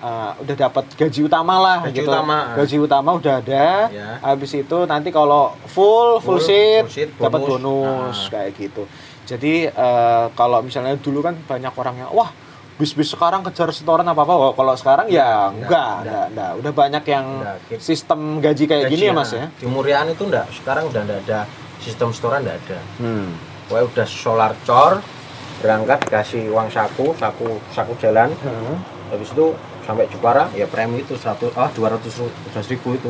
uh, 0.00 0.32
udah 0.36 0.56
dapat 0.58 0.84
gaji 0.92 1.20
utama 1.22 1.54
lah 1.56 1.76
Gaji 1.84 1.94
gitu. 1.96 2.08
utama. 2.08 2.38
Gaji 2.54 2.76
utama 2.78 3.10
udah 3.14 3.34
ada. 3.38 3.68
Ya. 3.88 4.08
Habis 4.20 4.52
itu 4.54 4.78
nanti 4.84 5.08
kalau 5.08 5.54
full 5.64 6.18
full, 6.18 6.36
Full, 6.36 6.40
sheet, 6.40 6.84
sheet, 6.88 7.10
dapat 7.14 7.40
bonus. 7.40 7.60
bonus 7.60 8.18
Nah. 8.18 8.28
kayak 8.30 8.50
gitu. 8.54 8.82
Jadi 9.24 9.54
eh, 9.66 10.24
kalau 10.32 10.58
misalnya 10.60 10.96
dulu 10.96 11.20
kan 11.20 11.36
banyak 11.38 11.72
orang 11.72 11.94
yang 11.98 12.10
wah 12.10 12.32
bis-bis 12.74 13.10
sekarang 13.10 13.42
kejar 13.42 13.68
setoran 13.70 14.06
apa 14.06 14.18
apa. 14.18 14.34
Wah, 14.34 14.52
kalau 14.52 14.72
sekarang 14.72 15.06
ya 15.06 15.50
Enggak, 15.50 15.66
enggak, 15.66 15.68
enggak. 15.68 15.92
enggak, 16.00 16.24
enggak. 16.28 16.50
Udah 16.56 16.72
banyak 16.72 17.04
yang 17.06 17.26
Enggak, 17.38 17.56
gitu. 17.68 17.80
sistem 17.84 18.20
gaji 18.38 18.64
kayak 18.64 18.84
gini 18.86 19.04
ya 19.04 19.12
Mas 19.12 19.30
ya. 19.30 19.46
di 19.52 19.66
Muriaan 19.66 20.08
itu 20.08 20.22
enggak 20.22 20.46
sekarang 20.52 20.86
udah 20.86 21.02
enggak 21.02 21.20
ada 21.24 21.40
sistem 21.78 22.08
setoran 22.10 22.40
enggak 22.40 22.58
ada 22.64 22.78
Hmm. 22.96 23.34
Pokoknya 23.66 23.84
udah 23.84 24.06
solar 24.08 24.52
cor 24.62 24.92
berangkat 25.58 26.00
kasih 26.06 26.48
uang 26.48 26.70
saku 26.70 27.12
saku 27.12 27.60
saku 27.68 27.92
jalan 27.98 28.30
habis 29.08 29.28
itu 29.28 29.46
sampai 29.88 30.04
Jepara 30.12 30.52
ya 30.52 30.68
premi 30.68 31.00
itu 31.00 31.16
100 31.16 31.56
ah 31.56 31.72
200 31.72 32.04
ribu 32.68 32.92
itu 32.92 33.08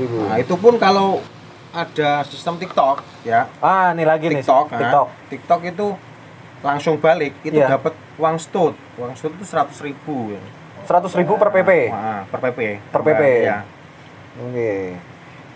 ribu. 0.00 0.16
nah 0.24 0.40
itu 0.40 0.56
pun 0.56 0.80
kalau 0.80 1.20
ada 1.76 2.24
sistem 2.24 2.56
TikTok 2.56 3.04
ya 3.20 3.44
Ah, 3.60 3.92
ini 3.92 4.08
lagi 4.08 4.32
TikTok 4.32 4.72
nih. 4.72 4.72
nah, 4.72 4.80
TikTok. 4.80 5.08
TikTok 5.28 5.60
itu 5.68 5.86
langsung 6.64 6.96
balik 6.96 7.36
itu 7.44 7.60
Iya. 7.60 7.76
dapat 7.76 7.92
uang 8.16 8.40
stud 8.40 8.72
uang 8.96 9.12
stud 9.12 9.36
itu 9.36 9.44
100 9.44 9.76
ribu 9.84 10.32
ya. 10.32 10.40
100 10.88 11.12
ribu 11.20 11.36
per 11.36 11.52
PP. 11.52 11.70
Nah, 11.92 12.24
per 12.32 12.40
PP 12.40 12.60
Per 12.88 13.02
PP. 13.04 13.22
ya. 13.44 13.60
Oke. 14.40 14.96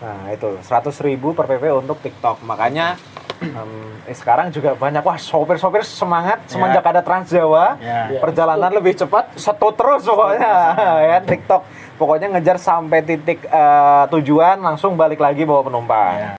Nah, 0.02 0.29
itu 0.29 0.49
100 0.61 1.00
ribu 1.00 1.33
per 1.33 1.47
PP 1.47 1.64
untuk 1.73 2.02
TikTok. 2.02 2.43
Makanya 2.43 2.99
em, 3.40 3.73
eh, 4.04 4.16
sekarang 4.16 4.52
juga 4.52 4.76
banyak 4.76 5.00
wah 5.00 5.16
sopir-sopir 5.16 5.82
semangat 5.82 6.44
semenjak 6.47 6.85
ada 6.85 7.00
Trans 7.00 7.28
Jawa. 7.32 7.80
Ya. 7.80 8.20
Perjalanan 8.20 8.70
lebih 8.70 8.94
cepat, 8.97 9.35
setu 9.40 9.73
terus 9.75 10.04
pokoknya 10.04 10.52
ya 11.00 11.18
TikTok. 11.25 11.62
Pokoknya 12.00 12.32
ngejar 12.32 12.56
sampai 12.56 13.04
titik 13.04 13.44
eh, 13.44 14.04
tujuan 14.12 14.61
langsung 14.61 14.97
balik 14.97 15.20
lagi 15.20 15.44
bawa 15.44 15.64
penumpang. 15.64 16.14
Ya. 16.16 16.30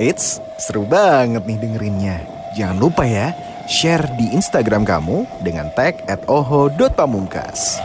Eits, 0.00 0.42
seru 0.58 0.82
banget 0.82 1.46
nih 1.46 1.58
dengerinnya. 1.62 2.16
Jangan 2.58 2.76
lupa 2.80 3.06
ya, 3.06 3.30
share 3.70 4.02
di 4.18 4.34
Instagram 4.34 4.82
kamu 4.82 5.22
dengan 5.46 5.70
tag 5.78 6.02
at 6.10 6.26
oho.pamungkas. 6.26 7.78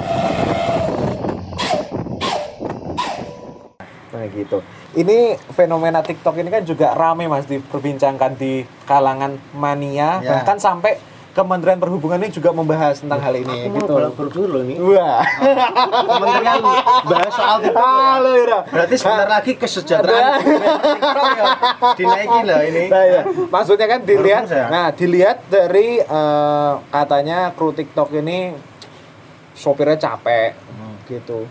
Nah 4.09 4.25
gitu. 4.33 4.57
Ini 4.95 5.35
fenomena 5.51 5.99
TikTok 5.99 6.39
ini 6.39 6.47
kan 6.47 6.63
juga 6.63 6.95
rame 6.95 7.27
mas 7.27 7.43
diperbincangkan 7.43 8.39
di 8.39 8.63
kalangan 8.87 9.35
mania 9.51 10.23
Ya. 10.23 10.39
bahkan 10.39 10.55
sampai 10.55 10.95
Kementerian 11.37 11.77
Perhubungan 11.77 12.17
ini 12.17 12.33
juga 12.33 12.49
membahas 12.49 12.97
tentang 12.97 13.21
hal 13.21 13.37
ini 13.37 13.69
gitu. 13.69 13.93
dulu 14.33 14.65
nih. 14.65 14.81
Wah. 14.81 15.21
Kementerian 16.01 16.61
bahas 17.05 17.29
soal 17.29 17.57
TikTok 17.61 17.77
ya. 17.77 17.93
Halo 18.17 18.31
Ira. 18.41 18.59
Berarti 18.65 18.95
sebentar 18.97 19.29
lagi 19.29 19.51
kesejahteraan 19.53 20.41
TikTok 20.81 21.25
ya 21.37 21.45
dinaikin 21.93 22.41
loh 22.41 22.61
ini. 22.65 22.83
Nah, 22.89 23.03
ya. 23.05 23.21
Maksudnya 23.53 23.85
kan 23.85 24.01
dilihat, 24.01 24.43
ya? 24.49 24.65
nah 24.65 24.89
dilihat 24.89 25.37
dari 25.45 26.01
eh, 26.01 26.73
katanya 26.89 27.53
kru 27.53 27.69
TikTok 27.69 28.17
ini 28.17 28.57
sopirnya 29.53 29.97
capek, 30.01 30.57
gitu. 31.05 31.45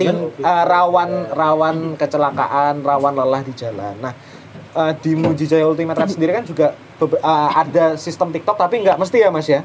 Ting, 0.00 0.16
eh, 0.32 0.64
rawan 0.64 1.10
rawan 1.28 1.76
kecelakaan, 1.94 2.80
rawan 2.80 3.12
lelah 3.12 3.44
di 3.44 3.52
jalan. 3.52 3.92
Nah, 4.00 4.16
eh, 4.72 4.92
di 4.96 5.12
Mujijaya 5.12 5.68
Ultimate 5.68 5.92
Ride 5.94 6.14
sendiri 6.16 6.32
kan 6.32 6.44
juga 6.44 6.72
eh, 7.00 7.50
ada 7.52 8.00
sistem 8.00 8.32
TikTok 8.32 8.56
tapi 8.56 8.80
nggak 8.80 8.96
mesti 8.96 9.20
ya 9.20 9.28
Mas 9.28 9.44
ya? 9.44 9.60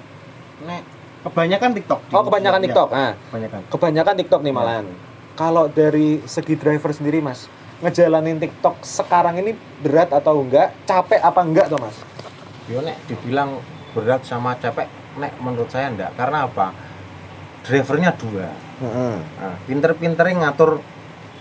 Nek, 0.64 0.84
kebanyakan 1.24 1.72
TikTok. 1.72 2.00
Oh 2.12 2.24
kebanyakan 2.24 2.60
Ya, 2.60 2.66
TikTok. 2.68 2.90
Nah, 2.92 3.14
Kebanyakan. 3.32 3.60
kebanyakan 3.72 4.14
TikTok 4.20 4.42
nih 4.44 4.54
malahan. 4.54 4.86
Kalau 5.36 5.68
dari 5.68 6.20
segi 6.24 6.56
driver 6.56 6.92
sendiri 6.92 7.20
Mas, 7.20 7.48
ngejalanin 7.80 8.40
TikTok 8.40 8.84
sekarang 8.84 9.40
ini 9.40 9.56
berat 9.80 10.12
atau 10.12 10.40
enggak? 10.40 10.72
Capek 10.84 11.20
apa 11.20 11.40
enggak 11.44 11.68
tuh 11.68 11.80
Mas? 11.80 11.96
Yo 12.68 12.80
nek 12.80 13.00
dibilang 13.06 13.60
berat 13.92 14.24
sama 14.24 14.56
capek, 14.56 14.88
nek 15.16 15.32
menurut 15.40 15.68
saya 15.68 15.92
enggak. 15.92 16.12
Karena 16.16 16.44
apa? 16.44 16.72
Drivernya 17.66 18.14
dua. 18.14 18.48
Nah, 18.86 19.58
pinter-pinternya 19.66 20.36
ngatur 20.46 20.86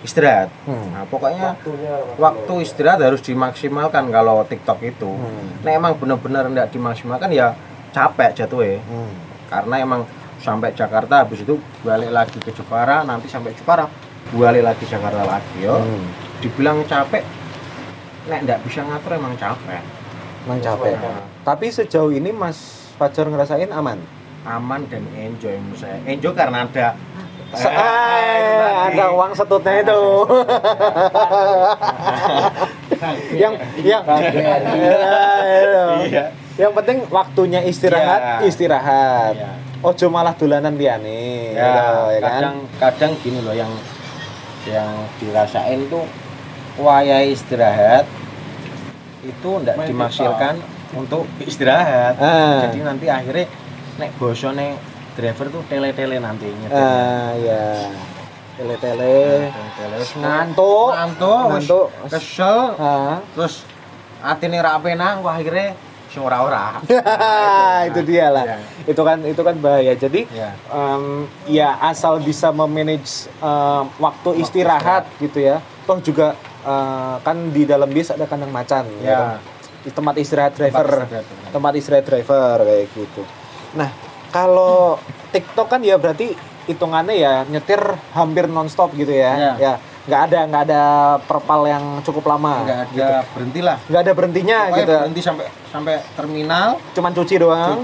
istirahat. 0.05 0.53
Hmm. 0.69 0.93
Nah, 0.93 1.05
pokoknya 1.09 1.57
waktu 2.21 2.53
istirahat 2.61 3.01
harus 3.01 3.25
dimaksimalkan 3.25 4.13
kalau 4.13 4.45
TikTok 4.45 4.79
itu. 4.85 5.09
Hmm. 5.09 5.65
Nek 5.65 5.73
emang 5.81 5.93
bener-bener 5.97 6.45
enggak 6.45 6.69
dimaksimalkan 6.73 7.33
ya 7.33 7.57
capek 7.93 8.37
jatuhnya. 8.37 8.85
Hmm. 8.85 9.13
Karena 9.49 9.75
emang 9.81 10.01
sampai 10.45 10.77
Jakarta 10.77 11.25
habis 11.25 11.41
itu 11.41 11.57
balik 11.81 12.13
lagi 12.13 12.37
ke 12.37 12.53
Jepara, 12.53 13.01
nanti 13.01 13.33
sampai 13.33 13.57
Jepara 13.57 13.89
balik 14.37 14.65
lagi 14.65 14.85
Jakarta 14.85 15.25
lagi 15.25 15.57
yo. 15.65 15.81
Hmm. 15.81 16.05
Dibilang 16.45 16.85
capek 16.85 17.25
nek 18.29 18.41
enggak 18.45 18.61
bisa 18.65 18.85
ngatur 18.85 19.17
emang 19.17 19.37
capek. 19.41 19.81
Emang 20.45 20.61
capek. 20.61 21.01
Nah, 21.01 21.25
Tapi 21.45 21.73
sejauh 21.73 22.13
ini 22.13 22.29
Mas 22.29 22.85
Fajar 23.01 23.27
ngerasain 23.27 23.73
aman? 23.73 23.99
Aman 24.45 24.85
dan 24.87 25.03
enjoy 25.15 25.57
menurut 25.57 25.79
saya. 25.79 25.97
Enjoy 26.05 26.33
karena 26.33 26.65
ada 26.65 26.89
Se- 27.55 27.71
Eh, 27.71 27.79
tadi. 28.59 28.99
ada 28.99 29.05
uang 29.11 29.31
setutnya 29.33 29.75
itu. 29.81 30.01
yang 33.35 33.55
yang 33.79 34.03
Iya. 36.05 36.25
Yang 36.55 36.73
penting 36.73 36.99
waktunya 37.09 37.61
istirahat, 37.63 38.21
Iya. 38.21 38.37
istirahat. 38.45 39.35
Iya. 39.35 39.51
Ojo 39.83 40.07
malah 40.09 40.33
dolanan 40.33 40.75
liane. 40.75 41.53
ya, 41.53 41.61
gitu, 41.61 42.03
ya 42.09 42.19
kan? 42.19 42.31
kadang 42.33 42.57
kadang 42.81 43.13
gini 43.21 43.39
loh 43.39 43.53
yang 43.53 43.69
yang 44.65 44.89
dirasain 45.21 45.87
tuh 45.87 46.09
wayai 46.75 47.31
istirahat 47.31 48.09
itu 49.21 49.49
ndak 49.61 49.77
Main 49.77 49.87
dimaksirkan 49.87 50.55
untuk 50.91 51.29
istirahat 51.39 52.17
Ah. 52.17 52.65
jadi 52.65 52.81
nanti 52.83 53.07
akhirnya 53.07 53.45
nek 53.95 54.11
bosone 54.19 54.77
driver 55.15 55.47
tuh 55.49 55.63
tele-tele 55.71 56.19
nanti 56.19 56.51
nyetirnya. 56.51 56.83
Ah, 56.83 57.31
ya. 57.39 57.65
Tele-tele. 58.55 59.51
tele 59.75 59.97
Ngantuk. 60.15 60.91
ngantuk 60.95 61.47
Ngantuk. 61.51 61.87
kesel 62.07 62.59
Ah. 62.77 63.19
terus 63.35 63.67
atine 64.23 64.59
ra 64.59 64.79
penak 64.79 65.21
wah 65.21 65.35
akhirnya 65.35 65.75
sing 66.07 66.23
ora-ora 66.23 66.79
itu 67.91 68.01
dia 68.07 68.31
lah. 68.31 68.47
Iya. 68.47 68.59
Itu 68.87 69.03
kan 69.03 69.19
itu 69.23 69.43
kan 69.43 69.55
bahaya. 69.59 69.93
Jadi 69.95 70.31
ya 70.31 70.55
em, 70.71 71.27
ya 71.51 71.75
asal 71.83 72.23
bisa 72.23 72.55
memanage 72.55 73.27
em, 73.39 73.85
waktu 73.99 74.39
istirahat 74.39 75.11
gitu 75.19 75.43
ya. 75.43 75.59
Toh 75.85 75.99
juga 75.99 76.39
eh, 76.63 77.15
kan 77.21 77.37
di 77.51 77.67
dalam 77.67 77.91
bis 77.91 78.09
ada 78.09 78.25
kandang 78.25 78.55
macan 78.55 78.87
ya. 78.99 79.05
Ya. 79.05 79.19
kan? 79.19 79.39
Di 79.83 79.91
tempat 79.91 80.15
istirahat 80.17 80.53
driver. 80.55 80.87
istirahat. 80.87 81.25
Tempat 81.51 81.73
istirahat 81.75 82.05
driver 82.07 82.57
kayak 82.63 82.87
gitu. 82.95 83.23
Nah, 83.75 83.91
kalau 84.31 84.99
TikTok 85.31 85.67
kan 85.69 85.81
ya 85.81 85.95
berarti 85.95 86.35
hitungannya 86.65 87.15
ya 87.15 87.33
nyetir 87.45 87.81
hampir 88.11 88.47
nonstop 88.47 88.95
gitu 88.95 89.11
ya. 89.11 89.33
Ya. 89.35 89.53
Ya, 89.57 89.73
nggak 90.05 90.21
ada 90.23 90.39
nggak 90.45 90.63
ada 90.65 90.83
perpal 91.21 91.61
yang 91.65 91.85
cukup 92.01 92.25
lama. 92.27 92.63
nggak 92.63 92.79
gitu. 92.89 93.03
ada 93.03 93.19
berhenti 93.29 93.61
lah 93.61 93.77
Nggak 93.85 94.01
ada 94.01 94.13
berhentinya 94.13 94.59
Pokoknya 94.63 94.79
gitu. 94.81 94.95
berhenti 94.97 95.21
sampai 95.21 95.45
sampai 95.69 95.95
terminal 96.15 96.69
Cuman 96.93 97.11
cuci 97.13 97.35
doang. 97.37 97.79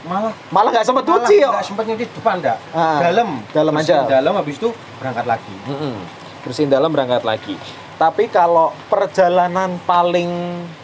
malah 0.00 0.32
Malah 0.48 0.70
nggak 0.72 0.84
malah 0.86 1.04
cuci 1.04 1.34
yo. 1.36 1.48
nggak 1.50 1.64
sempet 1.66 1.84
nyuci 1.86 2.04
depan 2.08 2.34
enggak 2.38 2.58
Ah, 2.72 2.98
dalam 3.02 3.28
dalam 3.50 3.72
aja. 3.74 3.96
dalam 4.06 4.32
habis 4.32 4.56
itu 4.56 4.68
berangkat 4.96 5.26
lagi 5.26 5.54
Mm-mm. 5.66 5.94
Bersihin 6.40 6.70
dalam 6.70 6.88
berangkat 6.88 7.22
lagi. 7.22 7.54
Tapi 7.98 8.30
kalau 8.30 8.70
perjalanan 8.88 9.76
paling 9.82 10.30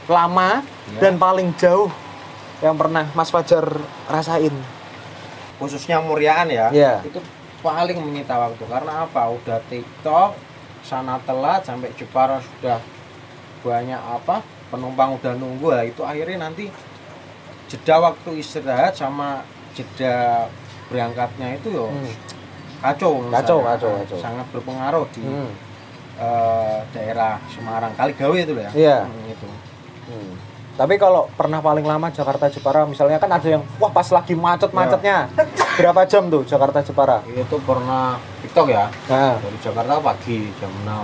lama 0.06 0.60
Ya. 0.84 1.00
dan 1.00 1.16
paling 1.16 1.56
jauh 1.56 1.88
yang 2.64 2.74
pernah 2.74 3.04
Mas 3.12 3.28
Fajar 3.28 3.68
rasain. 4.08 4.54
khususnya 5.54 6.00
Muryaan 6.00 6.48
ya 6.48 6.66
Iya. 6.68 7.04
itu 7.04 7.20
paling 7.60 7.96
menyita 7.96 8.34
waktu 8.34 8.64
karena 8.64 9.04
apa 9.04 9.30
udah 9.30 9.62
TikTok 9.64 10.34
sana 10.82 11.16
telat 11.22 11.62
sampai 11.62 11.94
Jepara 11.94 12.40
sudah 12.40 12.82
banyak 13.60 13.96
apa 13.96 14.42
penumpang 14.68 15.14
udah 15.14 15.32
nunggu 15.32 15.68
lah 15.70 15.84
itu 15.84 16.02
akhirnya 16.02 16.42
nanti 16.42 16.68
jeda 17.64 18.02
waktu 18.02 18.36
istirahat 18.36 18.92
sama 18.92 19.46
jeda 19.72 20.48
berangkatnya 20.86 21.54
itu 21.54 21.70
yo 21.72 21.86
Hmm. 21.86 22.12
kacau 22.82 23.12
Kacau, 23.30 23.58
kacau, 23.62 23.90
kacau. 23.96 24.18
sangat 24.18 24.44
berpengaruh 24.50 25.06
di 25.10 25.22
Hmm. 25.22 25.48
eh, 26.14 26.78
daerah 26.90 27.38
Semarang 27.48 27.94
Kaligawe 27.94 28.36
itu 28.36 28.52
loh 28.52 28.64
ya 28.64 28.72
Iya. 28.74 28.98
Hmm, 29.06 29.24
itu 29.28 29.48
Hmm. 30.04 30.34
Tapi 30.74 30.94
kalau 30.96 31.30
pernah 31.30 31.58
paling 31.58 31.82
lama 31.82 32.10
Jakarta 32.10 32.46
Jepara 32.46 32.82
misalnya 32.82 33.16
kan 33.16 33.30
ada 33.30 33.46
yang 33.48 33.62
wah 33.78 33.88
pas 33.88 34.10
lagi 34.10 34.34
macet-macetnya. 34.34 35.30
Berapa 35.78 36.02
jam 36.04 36.26
tuh 36.26 36.42
Jakarta 36.42 36.78
Jepara? 36.80 37.22
itu 37.26 37.56
pernah 37.60 38.14
TikTok 38.40 38.66
ya 38.68 38.86
Nah, 39.06 39.34
dari 39.36 39.58
Jakarta 39.58 39.98
pagi 39.98 40.50
jam 40.56 40.70
6 40.70 40.86
nah. 40.86 41.02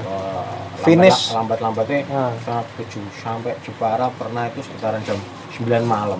Wah, 0.00 0.46
Finish. 0.76 1.30
lambat 1.30 1.58
lambatnya 1.58 2.06
Nah. 2.06 2.30
sangat 2.38 2.66
tujuh 2.76 3.02
sampai 3.16 3.54
Jepara 3.60 4.10
pernah 4.10 4.46
itu 4.46 4.60
sekitaran 4.60 5.02
jam 5.02 5.18
9 5.52 5.82
malam 5.84 6.18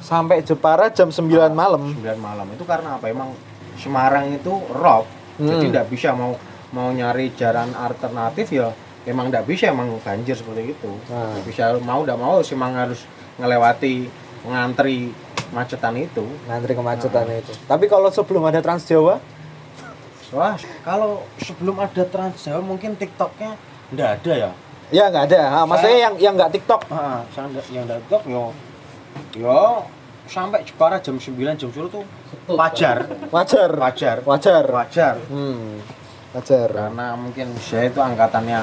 Sampai 0.00 0.40
Jepara 0.40 0.88
jam 0.88 1.08
9 1.08 1.28
malam. 1.50 1.92
9 1.94 2.16
malam 2.16 2.48
itu 2.50 2.64
karena 2.64 2.96
apa 2.96 3.06
emang 3.06 3.32
Semarang 3.74 4.28
itu 4.30 4.52
rock 4.70 5.04
jadi 5.36 5.48
Hmm. 5.50 5.64
tidak 5.66 5.84
bisa 5.88 6.12
mau 6.12 6.36
mau 6.70 6.88
nyari 6.88 7.32
jalan 7.32 7.72
alternatif 7.74 8.48
ya 8.50 8.68
emang 9.02 9.28
tidak 9.28 9.44
bisa 9.44 9.64
emang 9.68 9.88
banjir 9.98 10.32
seperti 10.32 10.72
itu 10.72 10.90
Nah. 11.06 11.32
Nggak 11.32 11.44
bisa 11.44 11.62
mau 11.80 12.00
tidak 12.02 12.18
mau 12.18 12.36
sih 12.40 12.52
emang 12.52 12.72
harus 12.74 13.00
ngelewati 13.36 14.08
ngantri 14.42 15.12
macetan 15.50 15.94
itu 15.96 16.24
Ngantri 16.44 16.72
kemacetan 16.72 17.26
itu. 17.28 17.52
Tapi 17.64 17.84
kalau 17.84 18.08
sebelum 18.08 18.44
ada 18.44 18.58
Trans 18.58 18.84
Jawa, 18.84 19.18
wah 20.30 20.54
kalau 20.80 21.26
sebelum 21.36 21.76
ada 21.76 22.02
Trans 22.04 22.38
Jawa 22.38 22.60
mungkin 22.60 22.94
TikToknya 22.94 23.58
tidak 23.90 24.08
ada 24.16 24.32
ya 24.38 24.50
ya 24.90 25.04
nggak 25.06 25.24
ada. 25.26 25.40
Ah, 25.52 25.64
maksudnya 25.64 25.98
yang 26.00 26.14
yang 26.18 26.34
nggak 26.34 26.52
TikTok. 26.52 26.82
Ah, 26.88 27.22
saya 27.30 27.46
nggak- 27.46 27.68
yang 27.68 27.84
dari 27.84 28.00
TikTok 28.00 28.22
yo 28.26 28.44
yo 29.34 29.86
sampai 30.24 30.62
Jepara 30.62 30.98
jam 30.98 31.14
9 31.14 31.34
jam 31.56 31.68
10 31.68 31.90
tuh 31.90 32.06
wajar 32.48 33.02
Wajar. 33.30 33.70
wajar 33.74 34.22
Wajar. 34.22 34.64
wajar 34.68 35.14
Hmm. 35.26 35.82
Wajar. 36.30 36.68
karena 36.70 37.14
mungkin 37.14 37.50
saya 37.58 37.86
itu 37.86 37.98
angkatannya 37.98 38.60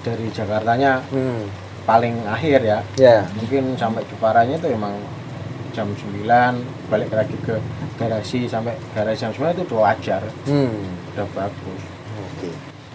dari 0.00 0.26
Jakartanya 0.30 1.04
Hmm. 1.06 1.44
paling 1.84 2.16
akhir 2.24 2.60
ya 2.62 2.78
Ya. 2.96 3.24
mungkin 3.34 3.72
sampai 3.74 4.04
Jeparanya 4.04 4.56
itu 4.56 4.68
emang 4.68 4.96
jam 5.70 5.88
9 5.90 6.58
balik 6.88 7.08
lagi 7.10 7.36
ke 7.38 7.60
garasi 7.94 8.44
sampai 8.44 8.72
garasi 8.92 9.20
jam 9.20 9.32
9 9.32 9.52
itu 9.54 9.62
udah 9.68 9.80
wajar 9.86 10.22
Hmm. 10.44 10.96
udah 11.12 11.26
bagus 11.28 11.82
Oke. 12.18 12.50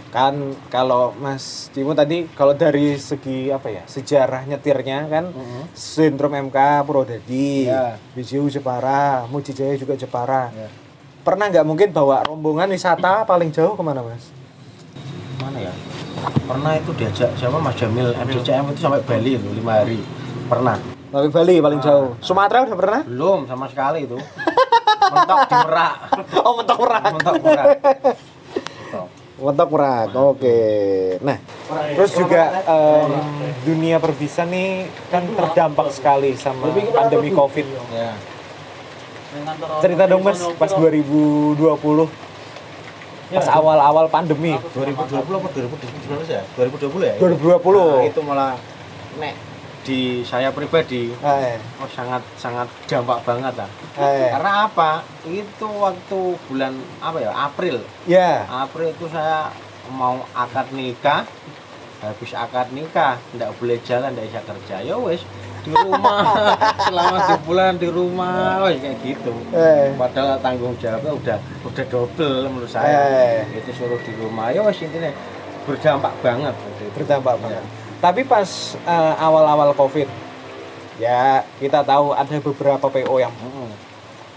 Kan 0.09 0.35
kalau 0.67 1.09
Mas 1.15 1.69
Cimo 1.69 1.93
tadi 1.93 2.29
kalau 2.29 2.53
dari 2.53 2.93
segi 2.95 3.49
apa 3.49 3.65
ya 3.67 3.81
sejarah 3.83 4.45
nyetirnya 4.45 5.05
kan 5.07 5.33
sindrom 5.73 6.37
MK 6.39 6.53
Purwodadi, 6.81 7.65
Iya. 7.65 7.97
BJU 8.13 8.45
Jepara, 8.47 9.25
Mujijaya 9.25 9.73
juga 9.73 9.95
Jepara. 9.95 10.53
Ya. 10.53 10.69
Pernah 11.23 11.45
nggak 11.47 11.63
mungkin 11.63 11.89
bawa 11.89 12.27
rombongan 12.27 12.67
wisata 12.69 13.23
paling 13.23 13.47
jauh 13.49 13.73
ke 13.73 13.81
mana 13.81 14.03
Mas? 14.03 14.27
mana 15.39 15.59
ya 15.59 15.73
pernah 16.43 16.71
itu 16.73 16.91
diajak 16.93 17.35
siapa 17.35 17.59
Mas 17.59 17.75
Jamil 17.75 18.15
MDCM 18.15 18.71
itu 18.71 18.79
sampai 18.79 19.03
Bali 19.03 19.35
itu 19.35 19.49
lima 19.51 19.83
hari 19.83 19.99
pernah 20.45 20.79
Tapi 21.11 21.27
Bali 21.29 21.59
paling 21.59 21.77
jauh. 21.77 22.15
Sumatera 22.19 22.63
udah 22.63 22.73
pernah? 22.73 23.01
belum 23.03 23.43
sama 23.43 23.67
sekali 23.67 24.07
itu 24.07 24.15
mentok 25.05 25.39
di 25.43 25.55
Merak 25.57 25.93
Oh 26.47 26.53
mentok 26.55 26.77
Merak. 26.79 27.03
mentok 27.11 27.35
Merak 27.39 27.67
Mentok 29.33 29.69
Merak. 29.69 30.07
Oke. 30.15 30.59
Nah, 31.19 31.35
terus 31.91 32.15
juga 32.15 32.63
em, 32.63 33.11
dunia 33.61 33.97
perbisa 33.97 34.47
nih 34.47 34.87
kan 35.09 35.25
terdampak 35.27 35.91
sekali 35.91 36.31
sama 36.33 36.71
pandemi 36.71 37.29
Covid. 37.29 37.67
ya 37.91 38.13
Cerita 39.81 40.03
dong 40.05 40.21
Mas 40.23 40.39
pas 40.57 40.71
2020 40.71 41.57
pas 43.33 43.49
awal-awal 43.49 44.05
pandemi. 44.13 44.53
2020 44.77 45.25
apa 45.25 45.47
2019 45.49 46.29
ya? 46.29 46.41
2020 46.53 47.01
ya 47.01 47.15
2020. 47.17 47.57
Nah, 47.57 48.03
itu 48.05 48.19
malah 48.21 48.53
nek 49.17 49.33
di 49.83 50.23
saya 50.23 50.47
pribadi 50.55 51.11
Eh, 51.11 51.59
oh 51.83 51.89
sangat 51.91 52.23
sangat 52.39 52.71
dampak 52.87 53.19
banget 53.27 53.53
lah 53.59 53.69
eh, 53.99 54.31
karena 54.31 54.51
apa? 54.71 55.03
Itu 55.27 55.67
waktu 55.67 56.19
bulan 56.47 56.73
apa 57.03 57.17
ya 57.19 57.31
April. 57.35 57.83
Ya. 58.07 58.47
April 58.47 58.95
itu 58.95 59.05
saya 59.11 59.51
mau 59.91 60.23
akad 60.31 60.71
nikah 60.71 61.27
habis 61.99 62.31
akad 62.35 62.71
nikah 62.71 63.19
tidak 63.31 63.51
boleh 63.59 63.77
jalan 63.83 64.15
tidak 64.15 64.25
bisa 64.31 64.41
kerja. 64.47 64.75
Ya 64.87 64.95
wes 64.95 65.27
di 65.63 65.71
rumah 65.73 66.19
selama 66.85 67.17
sebulan 67.25 67.73
di 67.75 67.87
rumah 67.87 68.35
wes 68.61 68.77
kayak 68.77 68.99
gitu 69.01 69.33
Eh. 69.49 69.95
padahal 69.95 70.37
tanggung 70.37 70.75
jawabnya 70.77 71.11
udah 71.11 71.37
udah 71.63 71.85
double 71.87 72.37
menurut 72.45 72.67
saya 72.67 72.99
Eh. 73.47 73.57
itu 73.57 73.71
suruh 73.73 73.97
di 73.97 74.13
rumah 74.13 74.49
ya 74.49 74.61
wes 74.61 74.77
intinya 74.77 75.09
berdampak 75.63 76.11
banget 76.19 76.55
berdampak 76.91 77.35
banget. 77.37 77.63
Tapi 77.97 78.21
pas 78.21 78.49
eh, 78.77 79.13
awal-awal 79.17 79.71
Covid 79.71 80.11
ya 80.95 81.41
kita 81.57 81.81
tahu 81.81 82.11
ada 82.11 82.35
beberapa 82.37 82.85
PO 82.85 83.15
yang 83.17 83.31
Mm-mm. 83.33 83.71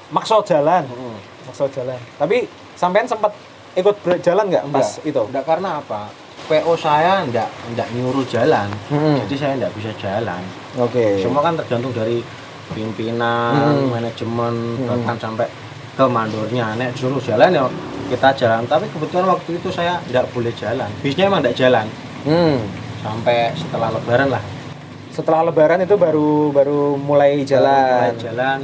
maksa 0.08 0.38
jalan, 0.40 0.86
Mm-mm. 0.86 1.18
maksa 1.44 1.66
jalan. 1.68 1.98
Tapi 2.14 2.46
sampean 2.72 3.04
sempat 3.04 3.34
ikut 3.74 3.92
berjalan 4.00 4.46
nggak 4.46 4.64
pas 4.70 4.88
itu? 5.02 5.18
Enggak 5.20 5.44
karena 5.44 5.82
apa 5.82 6.08
PO 6.46 6.72
saya 6.76 7.20
enggak 7.20 7.50
enggak 7.66 7.90
nyuruh 7.90 8.22
jalan 8.24 8.70
Hmm. 8.86 9.18
jadi 9.26 9.34
saya 9.34 9.52
enggak 9.58 9.74
bisa 9.74 9.90
jalan 9.98 10.40
Oke. 10.76 11.20
semua 11.20 11.40
kan 11.40 11.56
tergantung 11.56 11.90
dari 11.90 12.20
pimpinan, 12.70 13.54
Hmm. 13.54 13.88
manajemen, 13.90 14.54
Hmm. 14.76 14.86
bahkan 14.86 15.16
sampai 15.16 15.46
ke 15.96 16.04
mandornya. 16.04 16.76
Nek 16.76 16.92
suruh 16.92 17.18
jalan 17.18 17.48
ya 17.48 17.64
kita 18.06 18.28
jalan. 18.36 18.62
Tapi 18.66 18.84
kebetulan 18.90 19.26
waktu 19.26 19.56
itu 19.56 19.68
saya 19.70 19.96
tidak 20.04 20.28
boleh 20.30 20.52
jalan. 20.52 20.90
Bisnya 21.00 21.26
emang 21.26 21.40
tidak 21.40 21.56
jalan 21.56 21.86
Hmm. 22.22 22.58
sampai 23.00 23.54
setelah 23.54 23.88
Lebaran 23.90 24.28
lah. 24.28 24.42
Setelah 25.08 25.48
Lebaran 25.48 25.80
itu 25.80 25.96
baru 25.96 26.52
baru 26.52 26.94
mulai 26.94 27.40
jalan. 27.42 28.12
Mulai 28.12 28.20
jalan 28.20 28.58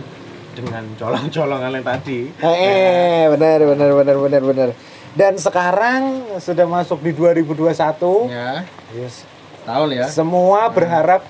dengan 0.52 0.84
colong-colongan 0.94 1.70
yang 1.72 1.86
tadi. 1.86 2.20
Eh, 2.28 2.56
eh, 2.60 3.22
benar 3.32 3.64
benar 3.64 3.90
benar 3.96 4.16
benar 4.20 4.42
benar. 4.44 4.68
Dan 5.12 5.36
sekarang 5.36 6.00
sudah 6.36 6.64
masuk 6.64 7.00
di 7.00 7.12
2021. 7.12 8.28
Ya, 8.28 8.64
Yes. 8.92 9.24
tahun 9.64 9.88
ya. 9.94 10.04
Semua 10.08 10.68
berharap 10.68 11.24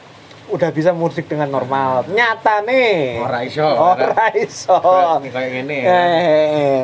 udah 0.53 0.69
bisa 0.69 0.93
mudik 0.93 1.27
dengan 1.27 1.49
normal. 1.49 2.05
Nyata 2.07 2.61
nih. 2.62 3.19
Ora 3.19 3.41
iso. 3.43 3.65
Ora 3.65 4.29
iso. 4.37 4.77
Kayak 4.77 5.33
kayak 5.33 5.51
gini. 5.51 5.79
Eh, 5.81 5.88
ya. 5.88 5.97
eh, 5.97 6.49
eh. 6.53 6.81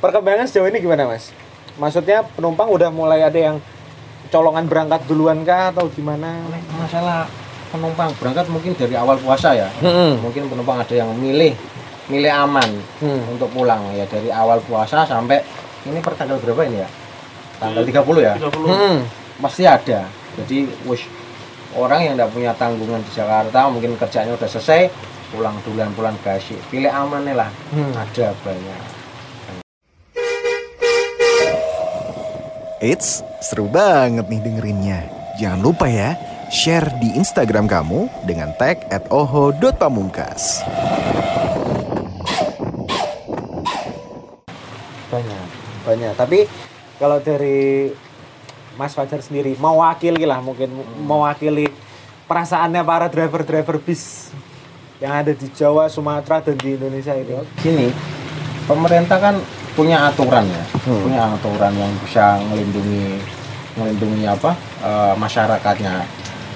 Perkembangan 0.00 0.48
sejauh 0.48 0.66
ini 0.66 0.80
gimana, 0.80 1.04
Mas? 1.04 1.30
Maksudnya 1.76 2.24
penumpang 2.26 2.68
udah 2.68 2.88
mulai 2.88 3.20
ada 3.20 3.36
yang 3.36 3.56
colongan 4.28 4.64
berangkat 4.64 5.04
duluan 5.04 5.44
kah 5.44 5.70
atau 5.70 5.88
gimana? 5.88 6.40
Masalah 6.74 7.28
penumpang 7.68 8.10
berangkat 8.16 8.46
mungkin 8.48 8.72
dari 8.74 8.96
awal 8.96 9.20
puasa 9.20 9.52
ya. 9.52 9.68
Hmm. 9.80 10.16
Mungkin 10.18 10.48
penumpang 10.48 10.80
ada 10.80 10.94
yang 10.96 11.12
milih 11.12 11.52
milih 12.10 12.32
aman 12.32 12.66
Hmm. 12.98 13.22
untuk 13.30 13.46
pulang 13.54 13.94
ya 13.94 14.02
dari 14.02 14.34
awal 14.34 14.58
puasa 14.66 15.06
sampai 15.06 15.46
ini 15.86 16.02
per 16.02 16.18
tanggal 16.18 16.42
berapa 16.42 16.66
ini 16.66 16.82
ya? 16.82 16.88
Tanggal 17.62 17.86
30 17.86 18.18
ya? 18.18 18.34
Hmm. 18.40 19.06
Pasti 19.38 19.62
ada. 19.62 20.10
Jadi 20.36 20.66
wis 20.84 21.06
orang 21.78 22.00
yang 22.02 22.14
tidak 22.18 22.30
punya 22.34 22.52
tanggungan 22.58 23.02
di 23.04 23.10
Jakarta 23.14 23.70
mungkin 23.70 23.94
kerjanya 23.94 24.34
udah 24.34 24.48
selesai 24.48 24.90
pulang 25.30 25.54
duluan 25.62 25.90
pulang 25.94 26.16
gaji 26.26 26.58
pilih 26.70 26.90
aman 26.90 27.22
nih 27.22 27.36
lah 27.38 27.50
Hmm. 27.70 27.92
ada 27.94 28.34
banyak 28.42 28.80
Eits, 32.80 33.20
seru 33.44 33.68
banget 33.68 34.24
nih 34.32 34.40
dengerinnya. 34.40 35.04
Jangan 35.36 35.60
lupa 35.60 35.84
ya, 35.84 36.16
share 36.48 36.88
di 36.96 37.12
Instagram 37.12 37.68
kamu 37.68 38.08
dengan 38.24 38.56
tag 38.56 38.88
at 38.88 39.04
oho.pamungkas. 39.12 40.64
Banyak, 45.12 45.46
banyak. 45.84 46.12
Tapi 46.16 46.48
kalau 46.96 47.20
dari 47.20 47.92
Mas 48.74 48.92
Fajar 48.92 49.18
sendiri 49.18 49.54
mewakili 49.54 50.22
lah 50.22 50.38
mungkin 50.38 50.70
mewakili 51.00 51.66
perasaannya 52.24 52.82
para 52.82 53.06
driver-driver 53.06 53.78
bis 53.78 54.30
yang 55.00 55.16
ada 55.16 55.32
di 55.32 55.48
Jawa, 55.50 55.88
Sumatera 55.88 56.38
dan 56.40 56.54
di 56.54 56.76
Indonesia 56.76 57.10
ini. 57.12 57.32
gini 57.58 57.88
pemerintah 58.64 59.18
kan 59.18 59.34
punya 59.72 60.06
aturan 60.06 60.44
ya 60.44 60.62
Hmm. 60.80 61.02
punya 61.04 61.22
aturan 61.30 61.72
yang 61.72 61.92
bisa 62.00 62.38
melindungi 62.42 63.20
melindungi 63.74 64.24
apa 64.24 64.52
eh, 64.80 65.14
masyarakatnya 65.14 66.04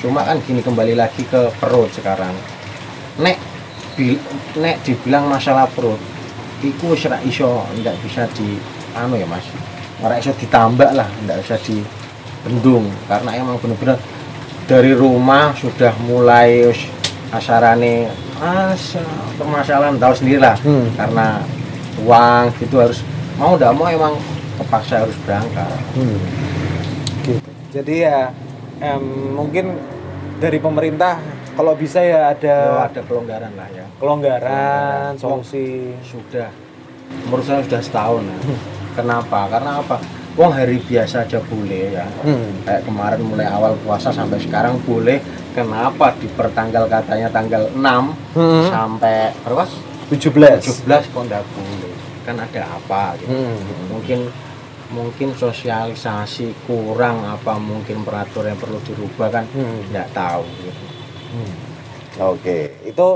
cuma 0.01 0.21
kan 0.21 0.37
gini 0.41 0.61
kembali 0.61 0.95
lagi 0.95 1.25
ke 1.25 1.49
perut 1.57 1.89
sekarang 1.91 2.33
nek 3.17 3.39
bil- 3.95 4.21
nek 4.57 4.83
dibilang 4.83 5.27
masalah 5.27 5.65
perut 5.67 5.99
iku 6.61 6.93
wis 6.93 7.05
ra 7.05 7.21
iso 7.23 7.65
ndak 7.77 7.97
bisa 8.01 8.25
di 8.33 8.59
anu 8.93 9.17
ya 9.17 9.25
mas 9.25 9.45
ora 10.01 10.17
iso 10.17 10.33
ditambah 10.33 10.91
lah 10.93 11.09
ndak 11.25 11.41
bisa 11.41 11.57
dibendung 12.45 12.93
karena 13.09 13.31
emang 13.35 13.57
bener-bener 13.57 13.97
dari 14.65 14.93
rumah 14.93 15.57
sudah 15.57 15.97
mulai 16.05 16.69
asarane 17.31 18.13
asa 18.37 19.01
permasalahan 19.35 19.97
tahu 19.97 20.13
sendiri 20.15 20.39
lah 20.39 20.53
Hmm. 20.61 20.93
karena 20.93 21.41
uang 21.99 22.45
gitu 22.59 22.77
harus 22.79 23.01
mau 23.35 23.57
ndak 23.57 23.73
mau 23.73 23.89
emang 23.89 24.15
kepaksa 24.57 25.01
harus 25.01 25.17
berangkat 25.25 25.73
Hmm. 25.95 26.21
Gitu. 27.23 27.41
Jadi 27.73 27.95
ya 28.05 28.29
em, 28.79 29.03
mungkin 29.33 29.81
dari 30.37 30.61
pemerintah 30.61 31.17
kalau 31.55 31.73
bisa 31.73 31.99
ya 31.99 32.13
Ya, 32.13 32.21
ada 32.35 32.57
ada 32.85 33.01
kelonggaran 33.01 33.53
lah 33.55 33.69
ya 33.71 33.87
kelonggaran, 33.97 35.17
Kelonggaran. 35.17 35.17
solusi. 35.17 35.97
sudah 36.05 36.53
menurut 37.25 37.45
saya 37.45 37.63
sudah 37.63 37.81
setahun 37.81 38.23
ya. 38.23 38.39
kenapa 38.95 39.49
karena 39.49 39.81
apa 39.81 39.97
Wong 40.35 40.51
hari 40.51 40.83
biasa 40.83 41.23
aja 41.23 41.39
boleh 41.39 41.95
ya 41.95 42.07
Hmm. 42.21 42.67
kayak 42.67 42.83
kemarin 42.83 43.23
mulai 43.23 43.47
awal 43.47 43.79
puasa 43.81 44.11
sampai 44.11 44.43
sekarang 44.43 44.83
boleh 44.83 45.23
kenapa 45.55 46.11
di 46.19 46.27
pertanggal 46.27 46.91
katanya 46.91 47.31
tanggal 47.31 47.71
6 47.71 48.11
Hmm. 48.35 48.67
sampai 48.67 49.31
berapa 49.41 49.63
17. 50.11 50.59
17 50.83 51.07
kok 51.07 51.23
nggak 51.23 51.45
boleh 51.47 51.95
kan 52.27 52.35
ada 52.37 52.63
apa 52.67 53.15
gitu 53.17 53.31
Hmm. 53.31 53.63
mungkin 53.89 54.21
mungkin 54.91 55.29
sosialisasi 55.33 56.67
kurang 56.67 57.23
apa 57.23 57.55
mungkin 57.57 58.03
peraturan 58.03 58.53
yang 58.53 58.61
perlu 58.61 58.79
dirubah 58.83 59.29
kan 59.31 59.45
Hmm. 59.51 59.87
nggak 59.89 60.11
tahu 60.11 60.43
gitu. 60.61 60.83
Oke, 62.17 62.79
itu 62.85 63.07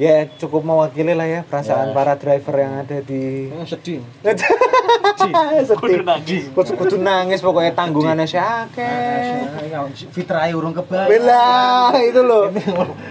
ya 0.00 0.24
cukup 0.34 0.64
mewakili 0.64 1.12
lah 1.12 1.22
ya 1.22 1.40
perasaan 1.44 1.88
Ya. 1.88 1.92
para 1.92 2.16
driver 2.16 2.56
yang 2.56 2.72
ada 2.80 2.98
di 3.00 3.46
Hmm, 3.46 3.62
sedih. 3.62 4.00
Sedih. 4.24 4.48
Kudu, 6.50 6.70
kudu 6.74 6.96
nangis 6.96 7.38
pokoknya 7.38 7.70
tanggungannya 7.70 8.24
si 8.24 8.34
akeh. 8.34 9.44
Fitra 10.08 10.48
urung 10.50 10.72
kebayang 10.72 11.06
Bela 11.06 11.92
itu 12.00 12.20
loh. 12.24 12.48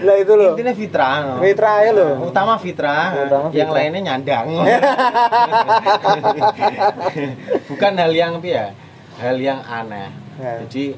Lah 0.02 0.16
itu 0.18 0.32
loh. 0.34 0.50
Intinya 0.52 0.74
Fitra 0.74 1.08
no. 1.22 1.34
Ya 1.40 1.90
loh. 1.94 2.26
Utama 2.26 2.58
Fitra, 2.58 3.14
Utama 3.22 3.46
yang 3.54 3.70
Fitra. 3.70 3.78
lainnya 3.78 4.00
nyandang. 4.02 4.46
Bukan 7.70 7.92
hal 7.94 8.12
yang 8.12 8.32
apa 8.36 8.48
ya 8.48 8.66
hal 9.20 9.36
yang 9.38 9.60
aneh. 9.62 10.10
Ya. 10.40 10.64
jadi 10.64 10.96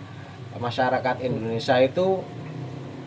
masyarakat 0.55 1.17
Indonesia 1.21 1.77
itu 1.83 2.23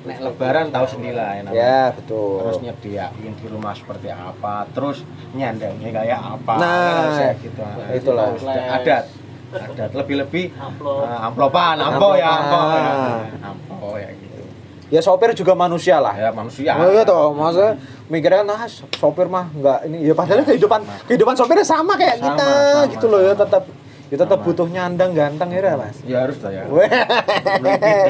nek 0.06 0.18
lebaran 0.22 0.66
tahu 0.70 0.86
sendiri 0.86 1.18
lah 1.18 1.34
ya 1.34 1.42
namanya. 1.42 1.58
ya 1.60 1.82
betul. 1.92 2.38
Terus 2.46 2.58
nyediain 2.62 3.34
di 3.34 3.46
rumah 3.50 3.74
seperti 3.74 4.08
apa 4.08 4.70
terus 4.72 5.02
nyandangnya 5.34 5.90
kayak 5.92 6.20
apa 6.22 6.54
Nah, 6.56 7.10
kayak 7.18 7.36
gitu. 7.42 7.62
itulah. 7.92 8.28
Adat 8.72 9.06
adat 9.56 9.92
lebih-lebih 9.94 10.46
eh, 10.52 11.18
amplopan 11.26 11.80
ampo 11.80 12.10
ya 12.14 12.28
ampo 12.28 12.60
ya 12.76 12.94
ampo 13.42 13.90
ya 13.98 14.10
gitu. 14.14 14.42
Ya 14.86 15.02
sopir 15.02 15.34
juga 15.34 15.58
manusia 15.58 15.98
lah. 15.98 16.14
Ya 16.14 16.30
manusia. 16.30 16.78
Oh 16.78 16.94
iya 16.94 17.02
toh, 17.02 17.34
maksudnya 17.34 17.74
mikirnya 18.06 18.46
nah 18.46 18.70
sopir 18.94 19.26
mah 19.26 19.50
enggak 19.50 19.80
ini. 19.90 20.06
Ya 20.06 20.14
padahal 20.14 20.46
kehidupan 20.46 20.82
kehidupan 21.10 21.34
sopirnya 21.34 21.66
sama 21.66 21.98
kayak 21.98 22.22
Sama, 22.22 22.26
kita 22.30 22.48
sama, 22.48 22.94
gitu 22.94 23.06
loh 23.10 23.22
ya 23.26 23.34
tetap 23.34 23.64
ya 24.06 24.16
tetap 24.16 24.38
Sama. 24.38 24.46
butuh 24.46 24.68
nyandang 24.70 25.12
ganteng 25.12 25.50
ya 25.50 25.74
mas 25.74 25.98
ya 26.06 26.18
harus 26.24 26.38
lah 26.40 26.52
ya 26.54 26.64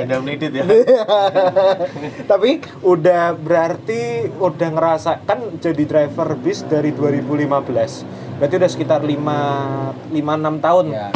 dada 0.03 0.15
menidit 0.19 0.51
ya 0.51 0.63
Tapi 2.31 2.49
udah 2.81 3.31
berarti 3.31 4.27
udah 4.35 4.69
ngerasa 4.71 5.23
kan 5.23 5.39
jadi 5.57 5.83
driver 5.85 6.35
bis 6.35 6.65
dari 6.65 6.91
2015. 6.91 8.35
Berarti 8.35 8.53
udah 8.59 8.69
sekitar 8.69 8.99
5 8.99 10.11
5 10.11 10.11
6 10.11 10.65
tahun. 10.65 10.85
ya 10.91 11.07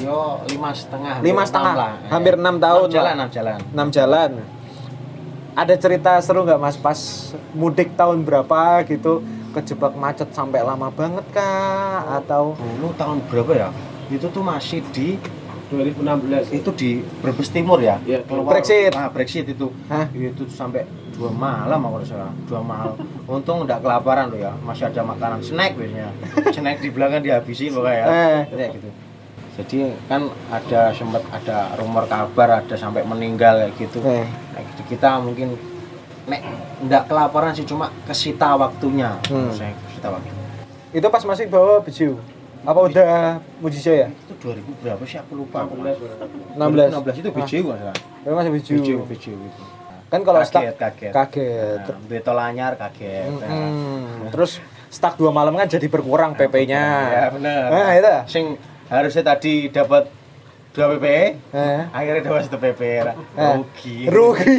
yo 0.00 0.40
lima 0.48 0.70
setengah 0.72 1.20
Lima 1.20 1.42
hampir 1.42 1.48
setengah, 1.50 1.72
enam 1.74 1.82
lah. 1.82 1.92
hampir 2.08 2.34
enam 2.38 2.56
tahun 2.56 2.80
Enam 2.82 2.94
jalan 2.94 3.04
lah. 3.04 3.14
enam 3.14 3.28
jalan 3.30 3.58
6 3.74 3.90
jalan. 3.92 4.30
Ada 5.52 5.74
cerita 5.76 6.12
seru 6.24 6.40
nggak 6.42 6.56
Mas 6.56 6.76
pas 6.80 7.00
mudik 7.52 7.92
tahun 7.92 8.24
berapa 8.24 8.80
gitu 8.88 9.20
kejebak 9.52 9.92
macet 9.92 10.32
sampai 10.32 10.64
lama 10.64 10.88
banget 10.88 11.28
kah 11.28 12.16
atau 12.16 12.56
dulu 12.56 12.88
tahun 12.96 13.20
berapa 13.28 13.52
ya 13.52 13.68
itu 14.10 14.26
tuh 14.26 14.42
masih 14.42 14.80
di 14.90 15.18
2016 15.72 16.52
itu 16.52 16.70
di 16.76 16.90
Brebes 17.24 17.48
Timur 17.48 17.80
ya? 17.80 17.96
Iya, 18.04 18.20
Keluar- 18.28 18.52
Brexit. 18.56 18.92
ah, 18.92 19.08
Brexit 19.08 19.48
itu. 19.48 19.72
Hah? 19.88 20.04
itu 20.12 20.44
sampai 20.52 20.84
dua 21.16 21.32
malam 21.32 21.80
aku 21.80 22.04
rasa. 22.04 22.28
Dua 22.44 22.60
malam. 22.60 22.92
Untung 23.24 23.64
nggak 23.64 23.80
kelaparan 23.80 24.28
loh 24.28 24.40
ya. 24.40 24.52
Masih 24.60 24.92
ada 24.92 25.00
makanan 25.00 25.40
snack 25.40 25.72
biasanya. 25.76 26.12
Snack 26.52 26.76
di 26.84 26.88
belakang 26.92 27.24
dihabisin 27.24 27.72
pokoknya 27.72 27.96
ya. 27.96 28.06
Eh. 28.08 28.40
Kayak 28.52 28.70
gitu. 28.76 28.88
Jadi 29.52 29.78
kan 30.08 30.32
ada 30.48 30.80
sempat 30.96 31.22
ada 31.28 31.76
rumor 31.76 32.08
kabar 32.08 32.64
ada 32.64 32.76
sampai 32.76 33.04
meninggal 33.04 33.68
kayak 33.68 33.72
gitu. 33.80 33.98
Eh. 34.04 34.24
Nah, 34.28 34.60
gitu. 34.60 34.82
Kita 34.92 35.20
mungkin 35.20 35.56
nek 36.28 36.40
nggak 36.84 37.08
kelaparan 37.08 37.52
sih 37.56 37.64
cuma 37.64 37.88
kesita 38.04 38.56
waktunya. 38.56 39.16
Hmm. 39.28 39.52
saya 39.52 39.72
kesita 39.88 40.08
waktu. 40.12 40.32
Itu 40.92 41.08
pas 41.08 41.24
masih 41.24 41.48
bawa 41.48 41.80
baju? 41.80 42.08
Apa 42.62 42.78
udah 42.80 43.12
Mujijaya? 43.58 44.06
itu 44.08 44.32
2000 44.38 44.62
berapa 44.78 45.02
sih 45.02 45.18
aku 45.18 45.32
lupa 45.34 45.66
aku 45.66 45.74
16. 45.74 46.94
16 46.94 47.18
itu 47.18 47.28
BJ 47.32 47.52
nggak 47.60 47.78
salah 47.80 47.96
Itu 48.22 48.30
masih. 48.32 48.50
BJ 48.52 48.68
BJ 49.04 49.24
itu 49.32 49.62
Kan 50.06 50.20
kalau 50.22 50.38
kaget 50.38 50.50
stuck 50.52 50.62
kaget 50.76 51.10
kaget. 51.10 51.78
Nah, 51.82 51.98
beto 52.04 52.32
lanyar 52.32 52.72
kaget 52.76 53.32
Nah, 53.32 53.48
Hmm, 53.48 54.28
Terus 54.28 54.60
stuck 54.88 55.16
dua 55.16 55.30
malam 55.30 55.52
kan 55.52 55.66
jadi 55.66 55.86
berkurang 55.86 56.32
PP-nya. 56.32 56.84
ya 57.10 57.24
benar 57.30 57.66
Nah, 57.66 57.90
itu. 57.92 58.14
sing 58.28 58.44
harusnya 58.86 59.22
tadi 59.26 59.66
dapat 59.66 60.04
2 60.72 60.88
PP 60.90 61.06
Eh. 61.50 61.80
akhirnya 61.88 62.22
dapat 62.22 62.42
1 62.44 62.56
PP 62.56 62.80
Eh. 62.80 63.14
rugi 63.50 63.96
Rugi. 64.06 64.56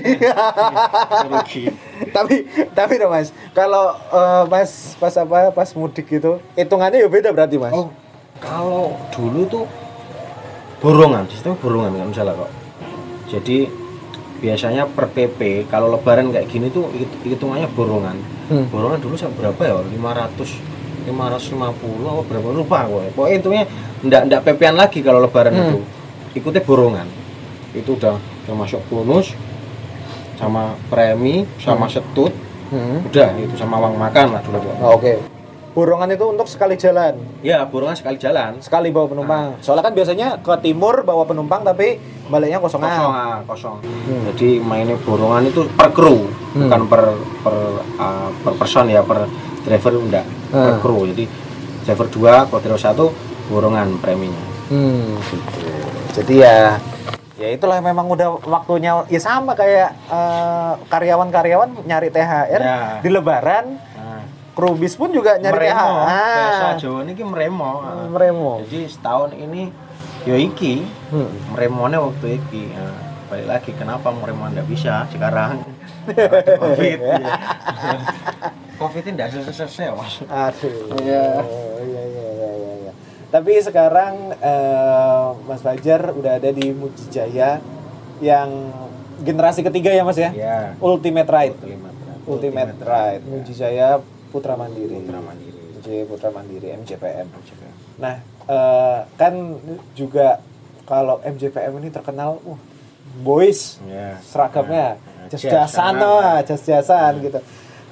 rugi 1.30 1.64
tapi 2.14 2.36
tapi 2.72 2.94
dong 2.96 3.10
Mas, 3.10 3.34
kalau 3.52 3.92
eh, 4.08 4.44
Mas 4.46 4.72
pas 4.96 5.14
apa 5.14 5.50
pas 5.50 5.70
mudik 5.74 6.06
gitu, 6.08 6.38
hitungannya 6.54 6.98
ya 6.98 7.10
beda 7.10 7.30
berarti 7.30 7.58
Mas. 7.58 7.74
oh 7.74 7.90
kalau 8.38 8.94
dulu 9.10 9.42
tuh 9.46 9.66
borongan 10.78 11.26
sistem 11.26 11.56
borongan 11.56 11.96
kan 11.96 12.08
misalnya 12.08 12.36
kok. 12.38 12.52
Jadi 13.28 13.66
biasanya 14.38 14.84
per 14.86 15.08
PP 15.08 15.40
kalau 15.66 15.88
lebaran 15.90 16.28
kayak 16.30 16.46
gini 16.46 16.68
tuh 16.68 16.92
hit- 16.92 17.24
hitungannya 17.26 17.68
borongan. 17.70 18.18
Hmm. 18.44 18.68
borongan 18.68 19.00
dulu 19.00 19.16
sampai 19.16 19.48
berapa 19.48 19.62
ya? 19.64 19.76
500 19.80 20.72
550 21.04 21.64
apa 22.06 22.22
berapa? 22.24 22.48
Lupa 22.50 22.80
gue 22.86 23.06
pokoknya 23.12 23.36
intinya 23.36 23.64
ndak 24.04 24.22
ndak 24.28 24.42
PP-an 24.44 24.76
lagi 24.76 25.00
kalau 25.00 25.20
lebaran 25.20 25.52
Hmm. 25.52 25.64
itu. 25.66 25.80
Ikutnya 26.36 26.62
borongan. 26.62 27.08
Itu 27.72 27.96
udah 27.96 28.16
udah 28.20 28.56
masuk 28.58 28.84
bonus 28.86 29.32
sama 30.36 30.64
premi 30.88 31.46
sama 31.58 31.86
setut 31.86 32.32
Hmm. 32.68 33.06
udah 33.06 33.30
itu 33.38 33.54
sama 33.54 33.78
uang 33.78 33.96
makan 33.96 34.34
lah 34.34 34.42
dulu 34.42 34.58
Oh, 34.82 34.98
Oke. 34.98 35.22
Borongan 35.74 36.06
itu 36.08 36.22
untuk 36.24 36.46
sekali 36.46 36.74
jalan, 36.74 37.18
ya 37.42 37.66
borongan 37.66 37.94
sekali 37.94 38.14
jalan 38.16 38.58
sekali 38.60 38.90
bawa 38.90 39.10
penumpang. 39.10 39.58
Soalnya 39.58 39.82
kan 39.84 39.94
biasanya 39.94 40.28
ke 40.38 40.54
timur 40.60 41.02
bawa 41.02 41.22
penumpang 41.24 41.62
tapi 41.62 41.98
baliknya 42.24 42.58
kosongan. 42.58 42.94
kosong 42.94 43.10
ah, 43.12 43.38
kosong 43.44 43.78
Hmm. 43.82 44.22
jadi 44.28 44.58
mainnya 44.60 44.98
borongan 44.98 45.46
itu 45.46 45.66
per 45.68 45.90
kru 45.90 46.30
Hmm. 46.54 46.66
bukan 46.66 46.82
per 46.88 47.04
per 47.42 47.56
ah, 47.98 48.30
per 48.32 48.54
person 48.56 48.86
ya 48.88 49.02
per 49.02 49.26
driver 49.64 49.94
enggak 49.96 50.26
per 50.48 50.74
Ah. 50.74 50.78
kru 50.78 51.10
jadi 51.10 51.26
driver 51.84 52.08
2 52.08 52.22
kalau 52.48 52.60
driver 52.60 52.78
1 52.80 53.06
borongan 53.48 53.98
preminya 53.98 54.44
Hmm, 54.70 55.18
gitu. 55.20 55.70
Jadi 56.14 56.34
ya 56.40 56.78
ya 57.44 57.50
itulah 57.52 57.80
memang 57.80 58.08
udah 58.08 58.40
waktunya 58.42 59.04
ya 59.06 59.20
sama 59.20 59.52
kayak 59.52 59.92
eh, 60.08 60.74
karyawan-karyawan 60.88 61.84
nyari 61.84 62.08
THR 62.08 62.62
Ya. 62.64 62.78
di 62.98 63.10
lebaran, 63.10 63.76
nah, 63.94 64.24
kru 64.52 64.72
bis 64.74 64.96
pun 64.96 65.12
juga 65.12 65.36
nyari 65.36 65.52
meremo 65.68 65.84
THR. 66.00 66.08
bahasa 66.08 66.68
Jawa 66.80 67.00
ini 67.04 67.14
meremo 67.20 67.72
Ah. 67.78 68.08
Meremo. 68.08 68.52
jadi 68.64 68.88
setahun 68.88 69.36
ini 69.36 69.68
yo 70.24 70.36
iki 70.36 70.88
Hmm. 71.12 71.28
meremone 71.52 72.00
waktu 72.00 72.40
iki 72.40 72.72
Nah, 72.72 72.96
balik 73.28 73.48
lagi 73.50 73.72
kenapa 73.74 74.08
meremo 74.10 74.48
nggak 74.48 74.64
bisa 74.66 75.04
sekarang 75.10 75.60
Ada 76.06 76.56
covid 76.64 77.00
covid 78.80 79.04
ini 79.04 79.12
nggak 79.14 79.30
selesai 79.50 79.92
mas 79.92 80.24
Aduh. 80.24 80.96
Iya. 80.98 81.44
Tapi 83.34 83.58
sekarang 83.66 84.38
eh, 84.38 85.28
Mas 85.50 85.66
Fajar 85.66 86.14
udah 86.14 86.38
ada 86.38 86.54
di 86.54 86.70
Mujijaya 86.70 87.58
yang 88.22 88.50
generasi 89.26 89.66
ketiga 89.66 89.90
ya 89.90 90.06
Mas 90.06 90.22
ya? 90.22 90.30
ya 90.30 90.78
Ultimate 90.78 91.26
Ride. 91.26 91.58
Ultimate 91.58 91.98
Ride. 91.98 92.22
Ultimate 92.30 92.74
Ride. 92.78 93.24
Mujijaya 93.26 93.88
Putra 94.30 94.54
Mandiri. 94.54 95.02
Putra 95.02 95.18
Mandiri. 95.18 95.62
Putra 96.06 96.30
Mandiri 96.30 96.68
MJPM. 96.78 97.28
Nah, 97.98 98.22
eh, 98.46 99.00
kan 99.18 99.34
juga 99.98 100.38
kalau 100.86 101.18
MJPM 101.26 101.74
ini 101.82 101.90
terkenal 101.90 102.38
uh, 102.44 102.60
boys 103.18 103.82
Ya. 103.90 104.22
seragamnya 104.22 105.00
Nah, 105.00 105.28
jas-jasan 105.32 105.96
jas-jasan. 105.96 105.96
lah, 105.98 106.38
jas-jasan 106.44 107.12
gitu. 107.24 107.40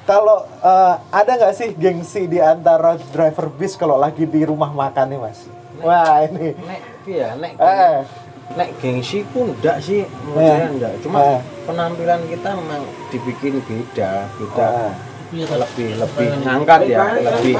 Kalau 0.02 0.44
eh, 0.60 0.96
ada 1.14 1.32
nggak 1.38 1.54
sih 1.54 1.70
gengsi 1.78 2.26
di 2.26 2.42
antara 2.42 2.98
driver 3.14 3.54
bis 3.54 3.78
kalau 3.78 3.96
lagi 3.96 4.26
di 4.26 4.42
rumah 4.42 4.74
makan 4.74 5.14
nih 5.14 5.20
mas? 5.22 5.46
Wah 5.82 6.26
ini, 6.26 6.54
Nek 6.58 6.82
iya, 7.10 7.34
nek 7.38 7.54
eh, 7.58 8.06
nek 8.54 8.70
gengsi 8.78 9.26
pun 9.26 9.54
enggak 9.54 9.82
sih, 9.82 10.06
Eh. 10.38 10.62
enggak. 10.70 10.94
Cuma 11.02 11.22
Eh. 11.22 11.40
penampilan 11.66 12.22
kita 12.30 12.50
memang 12.54 12.82
dibikin 13.10 13.62
beda, 13.66 14.30
beda. 14.38 14.66
Ah. 14.66 14.94
lebih 15.32 15.96
lebih 15.96 16.28
ngangkat 16.44 16.92
ya, 16.92 17.16
lebih 17.16 17.56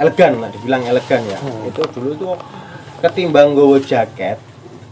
elegan 0.00 0.32
lah, 0.40 0.48
dibilang 0.48 0.82
elegan 0.88 1.20
ya. 1.26 1.36
Hmm. 1.36 1.68
Itu 1.68 1.84
dulu 1.92 2.10
tuh 2.16 2.34
ketimbang 3.04 3.52
gowo 3.52 3.76
jaket, 3.76 4.40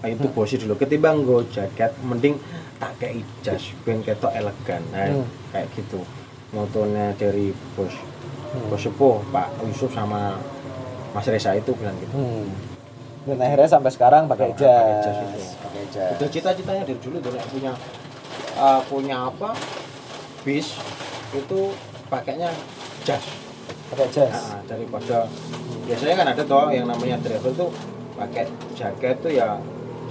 ah, 0.05 0.09
itu 0.11 0.29
bosi 0.29 0.61
dulu. 0.61 0.77
Ketimbang 0.77 1.25
gowo 1.25 1.41
jaket, 1.49 1.97
mending 2.05 2.37
tak 2.77 2.93
kayak 3.01 3.25
jas, 3.41 3.73
ben 3.81 4.05
ketok 4.05 4.29
elegan. 4.37 4.85
Nah, 4.93 5.09
Hmm. 5.09 5.25
kayak 5.51 5.73
gitu. 5.73 6.05
Motonya 6.55 7.11
dari 7.19 7.51
bos 7.75 7.93
bos 8.71 8.81
sepuh 8.81 9.19
Pak 9.35 9.49
Yusuf 9.67 9.91
sama 9.91 10.39
Mas 11.13 11.27
Reza 11.27 11.53
itu 11.53 11.73
bilang 11.75 11.97
gitu. 11.99 12.15
hmm. 12.15 12.47
dan 13.27 13.37
akhirnya 13.43 13.69
sampai 13.69 13.91
sekarang 13.91 14.31
pakai 14.31 14.55
Pakai 14.55 15.03
jas 15.03 15.17
itu. 15.19 15.43
pakai 15.59 15.83
jas. 15.91 16.11
itu 16.15 16.25
cita-citanya 16.39 16.83
dari 16.87 16.99
dulu 17.03 17.17
punya 17.51 17.73
uh, 18.55 18.81
punya 18.87 19.17
apa 19.27 19.51
bis 20.47 20.79
itu 21.35 21.61
pakainya 22.07 22.55
jas 23.03 23.25
pakai 23.91 24.07
jas. 24.15 24.31
Nah, 24.31 24.63
daripada 24.67 25.27
biasanya 25.87 26.15
kan 26.15 26.27
ada 26.31 26.43
toh 26.47 26.71
yang 26.71 26.87
namanya 26.87 27.17
driver 27.19 27.51
tuh 27.55 27.71
pakai 28.15 28.47
jaket 28.79 29.17
tuh 29.21 29.33
ya 29.35 29.59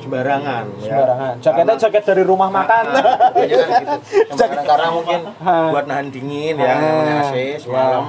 sembarangan 0.05 0.63
ya. 0.77 0.85
Sembarangan. 0.85 1.33
Jaketnya 1.39 1.65
Karena- 1.67 1.81
jaket 1.83 2.03
dari 2.05 2.23
rumah 2.23 2.49
makan. 2.49 2.83
Nah, 2.87 3.03
biasanya 3.33 3.81
kan 3.81 3.99
gitu. 3.99 4.61
Karena 4.69 4.87
mungkin 4.91 5.19
buat 5.41 5.85
nahan 5.85 6.07
dingin 6.07 6.55
ya 6.55 6.73
namanya 6.73 7.15
AC 7.23 7.35
Ya. 7.35 7.57
semalam 7.59 8.03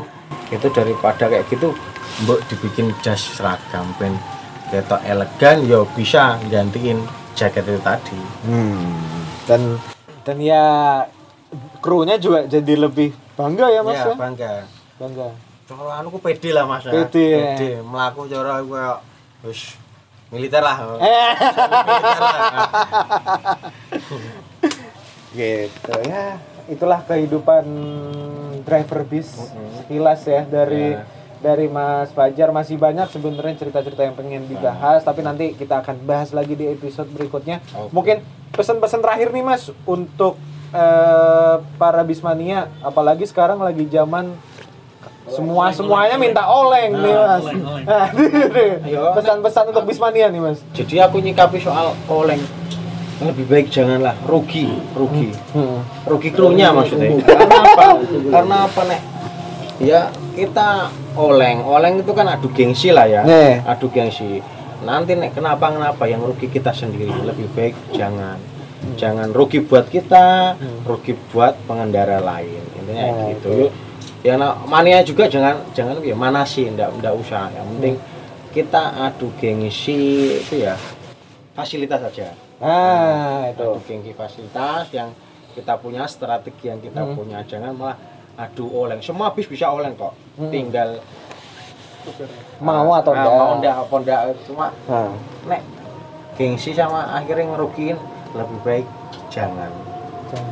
itu 0.46 0.66
daripada 0.70 1.24
kayak 1.26 1.46
gitu 1.48 1.74
mbok 2.18 2.40
dibikin 2.46 2.94
jas 3.00 3.18
seragam 3.30 3.84
ben 3.96 4.14
ketok 4.66 5.02
elegan 5.02 5.62
ya 5.62 5.82
bisa 5.90 6.38
gantiin 6.46 7.02
jaket 7.32 7.62
itu 7.62 7.78
tadi 7.78 8.18
Hmm. 8.42 8.94
Dan 9.44 9.78
dan 10.22 10.36
ya 10.38 10.64
krunya 11.78 12.16
juga 12.16 12.42
jadi 12.44 12.74
lebih 12.80 13.10
bangga 13.34 13.66
ya 13.68 13.80
mas 13.80 13.94
ya, 13.96 14.06
ya. 14.06 14.14
bangga 14.16 14.52
Bangga. 14.96 15.28
cara 15.66 15.92
anu 15.96 16.08
ku 16.08 16.18
pede 16.18 16.50
lah 16.50 16.64
mas 16.64 16.82
ya. 16.82 16.94
Pede, 16.96 17.26
ya. 17.28 17.38
pede 17.52 17.70
melaku 17.80 18.26
cara 18.26 18.58
kayak 18.58 18.98
wis 19.42 19.76
militer 20.28 20.62
lah. 20.62 20.76
Militer 20.98 22.20
lah. 22.20 22.40
Gitu 25.32 25.92
ya. 26.08 26.40
Itulah 26.66 27.00
kehidupan 27.06 27.64
driver 28.66 29.06
bis 29.06 29.30
sekilas 29.78 30.26
ya 30.26 30.42
dari 30.42 30.98
Ya. 30.98 31.04
dari 31.38 31.66
Mas 31.70 32.10
Fajar. 32.10 32.50
Masih 32.50 32.74
banyak 32.74 33.06
sebenarnya 33.12 33.54
cerita-cerita 33.60 34.02
yang 34.02 34.16
pengen 34.18 34.48
dibahas 34.48 35.04
tapi 35.04 35.22
nanti 35.22 35.54
kita 35.54 35.78
akan 35.84 36.02
bahas 36.02 36.34
lagi 36.34 36.56
di 36.56 36.66
episode 36.66 37.06
berikutnya. 37.12 37.62
Mungkin 37.92 38.24
pesan-pesan 38.50 39.04
terakhir 39.04 39.30
nih 39.30 39.44
Mas 39.44 39.68
untuk 39.84 40.34
eh, 40.72 41.56
para 41.78 42.02
bismania 42.02 42.66
apalagi 42.82 43.28
sekarang 43.28 43.62
lagi 43.62 43.86
zaman 43.86 44.34
semua 45.26 45.74
semuanya 45.74 46.16
minta 46.16 46.46
oleng 46.46 46.92
nih 46.94 47.14
Mas. 47.14 47.44
Nah, 47.82 48.06
Ayo, 48.86 49.10
pesan-pesan 49.12 49.74
untuk 49.74 49.84
bismania 49.84 50.30
nih 50.30 50.40
Mas. 50.40 50.62
Jadi 50.70 51.02
aku 51.02 51.18
nyikapi 51.18 51.58
soal 51.58 51.92
oleng. 52.06 52.38
Lebih 53.16 53.44
baik 53.48 53.66
janganlah 53.68 54.12
rugi 54.24 54.68
rugi. 54.92 55.32
Hmm. 55.50 55.80
rugi 56.04 56.30
krunya 56.30 56.70
maksudnya. 56.70 57.16
Karena 57.24 57.58
apa? 57.64 57.86
Karena 58.28 58.56
apa 58.68 58.80
nek? 58.84 59.00
Ya 59.80 60.00
kita 60.32 60.92
oleng. 61.16 61.64
Oleng 61.64 62.00
itu 62.00 62.12
kan 62.12 62.28
adu 62.28 62.52
gengsi 62.52 62.92
lah 62.92 63.08
ya. 63.08 63.24
Nih. 63.24 63.64
adu 63.64 63.88
gengsi. 63.88 64.44
Nanti 64.84 65.16
nek 65.16 65.32
kenapa 65.32 65.72
kenapa 65.72 66.04
yang 66.04 66.22
rugi 66.22 66.46
kita 66.46 66.70
sendiri? 66.70 67.10
Lebih 67.24 67.48
baik 67.56 67.74
jangan. 67.96 68.36
Jangan 68.94 69.32
rugi 69.34 69.64
buat 69.64 69.88
kita 69.88 70.54
rugi 70.84 71.16
buat 71.32 71.56
pengendara 71.64 72.20
lain. 72.20 72.62
Intinya 72.78 73.04
Oh, 73.10 73.32
gitu. 73.32 73.50
oke. 73.66 73.85
Ya 74.26 74.34
nah, 74.34 74.58
mania 74.66 75.06
juga 75.06 75.30
jangan 75.30 75.54
jangan 75.70 76.02
ya 76.02 76.18
mana 76.18 76.42
sih 76.42 76.66
ndak 76.66 76.98
ndak 76.98 77.14
usah. 77.14 77.46
Yang 77.54 77.66
penting 77.78 77.94
kita 78.50 78.82
adu 79.06 79.30
gengsi 79.38 80.34
itu 80.42 80.66
ya 80.66 80.74
fasilitas 81.54 82.02
saja. 82.02 82.34
Nah 82.58 83.46
itu. 83.54 83.62
adu 83.62 83.78
gengsi 83.86 84.10
fasilitas 84.18 84.90
yang 84.90 85.14
kita 85.54 85.78
punya 85.78 86.10
strategi 86.10 86.66
yang 86.66 86.82
kita 86.82 87.06
Hmm. 87.06 87.14
punya. 87.14 87.38
Jangan 87.46 87.70
malah 87.78 87.94
adu 88.34 88.66
oleng. 88.66 88.98
Semua 88.98 89.30
bis 89.30 89.46
bisa 89.46 89.70
oleng 89.70 89.94
kok. 89.94 90.10
Hmm. 90.34 90.50
tinggal 90.50 90.98
mau 92.62 92.94
atau 92.94 93.10
ah, 93.10 93.18
enggak 93.18 93.34
mau 93.34 93.50
enggak 93.58 93.74
apa 93.82 93.94
enggak 93.98 94.20
cuma 94.46 94.66
Nah. 94.86 95.10
nek 95.50 95.62
gengsi 96.38 96.70
sama 96.70 97.02
akhirnya 97.14 97.54
ngerugiin 97.54 97.98
lebih 98.34 98.58
baik 98.66 98.86
jangan. 99.30 99.70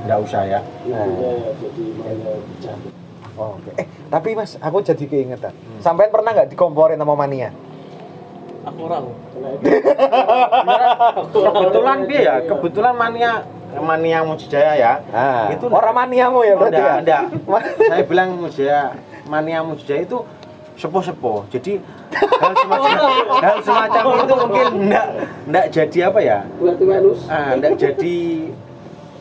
Enggak 0.06 0.18
usah 0.22 0.42
ya 0.46 0.60
Oh, 3.34 3.58
Oke. 3.58 3.70
Eh, 3.76 3.86
tapi 4.06 4.38
Mas, 4.38 4.54
aku 4.58 4.78
jadi 4.78 5.04
keingetan. 5.04 5.50
Sampean 5.82 6.14
pernah 6.14 6.30
nggak 6.30 6.54
dikomporin 6.54 6.94
sama 6.94 7.18
mania? 7.18 7.50
Aku 8.64 8.88
orang. 8.88 9.04
kebetulan 11.34 11.98
dia 12.08 12.20
ya 12.22 12.34
kebetulan 12.48 12.94
mania 12.96 13.44
mania 13.76 14.18
Mujijaya 14.24 14.72
ya 14.78 14.92
Ah, 15.10 15.50
Itu 15.52 15.66
orang 15.68 16.06
maniamu 16.06 16.46
ya 16.46 16.54
berarti 16.56 16.80
enggak, 16.80 16.98
ya? 17.04 17.20
enggak. 17.28 17.62
saya 17.90 18.02
bilang 18.06 18.28
Mujijaya 18.38 18.82
mania 19.26 19.60
Mujijaya 19.60 20.06
itu 20.06 20.22
sepo-sepo 20.74 21.46
jadi 21.50 21.78
hal 22.14 22.52
semacam 22.56 23.10
hal 23.42 23.56
semacam 23.62 24.04
itu 24.22 24.34
mungkin 24.34 24.66
enggak 24.90 25.06
enggak 25.46 25.66
jadi 25.70 25.98
apa 26.10 26.20
ya 26.22 26.38
Buat 26.58 26.78
ah 27.30 27.48
enggak 27.54 27.72
jadi 27.78 28.16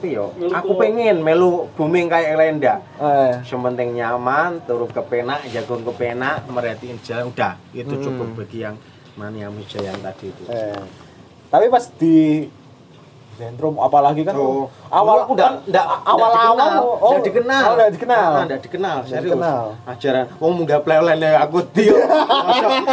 apa 0.04 0.12
ya 0.12 0.28
aku 0.54 0.76
pengen 0.76 1.24
melu 1.24 1.72
booming 1.74 2.12
kayak 2.12 2.36
lain 2.36 2.60
enggak 2.60 2.84
Eh, 3.00 3.40
Yang 3.42 3.62
penting 3.64 3.90
nyaman, 3.96 4.60
turun 4.62 4.90
ke 4.90 5.00
penak, 5.02 5.40
jagung 5.48 5.80
ke 5.82 5.94
penak, 5.94 6.44
merhatiin 6.46 7.00
jalan 7.00 7.32
udah. 7.32 7.56
Itu 7.72 7.96
Hmm. 7.96 8.04
cukup 8.04 8.28
bagi 8.36 8.60
yang 8.62 8.76
mania 9.16 9.48
meja 9.48 9.80
yang 9.80 9.96
tadi 9.98 10.28
itu. 10.28 10.44
eh. 10.46 10.76
Tapi 11.48 11.66
pas 11.70 11.88
di 11.94 12.50
Zentrum 13.34 13.80
apalagi 13.80 14.22
kan 14.22 14.36
Oh, 14.36 14.70
awal 14.88 15.24
dulu 15.24 15.34
enggak, 15.34 15.52
enggak, 15.66 15.86
awal-awal 16.06 16.54
enggak 16.54 16.70
dikenal, 16.70 16.84
oh, 16.84 17.10
enggak 17.10 17.24
dikenal. 17.24 17.64
Oh, 17.64 17.74
enggak 17.74 17.92
dikenal. 17.92 18.30
Ah, 18.30 18.44
enggak 18.44 18.62
dikenal, 18.62 18.96
Enggak 18.96 19.10
serius. 19.10 19.26
dikenal. 19.26 19.62
Ajaran, 19.88 20.26
oh 20.38 20.52
munggah 20.52 20.80
plelen 20.84 21.18
aku 21.40 21.58
dio. 21.72 21.96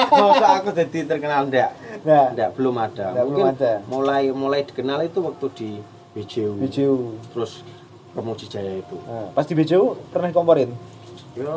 Masa, 0.09 0.46
aku 0.57 0.68
jadi 0.73 0.99
terkenal 1.07 1.40
enggak? 1.44 1.70
Nah, 2.01 2.27
Enggak, 2.31 2.51
belum 2.55 2.75
ada. 2.79 3.05
Enggak, 3.11 3.25
Mungkin 3.27 3.44
belum 3.44 3.57
ada. 3.59 3.73
mulai 3.85 4.23
mulai 4.31 4.61
dikenal 4.62 4.99
itu 5.03 5.18
waktu 5.20 5.46
di 5.53 5.70
BJU. 6.12 6.59
BJU. 6.59 6.96
Terus 7.31 7.62
ke 8.11 8.20
Mujijaya 8.20 8.73
itu. 8.77 8.96
Nah, 9.01 9.31
pas 9.31 9.46
di 9.46 9.55
BJU 9.55 9.94
pernah 10.11 10.27
dikomporin? 10.27 10.70
Ya 11.33 11.55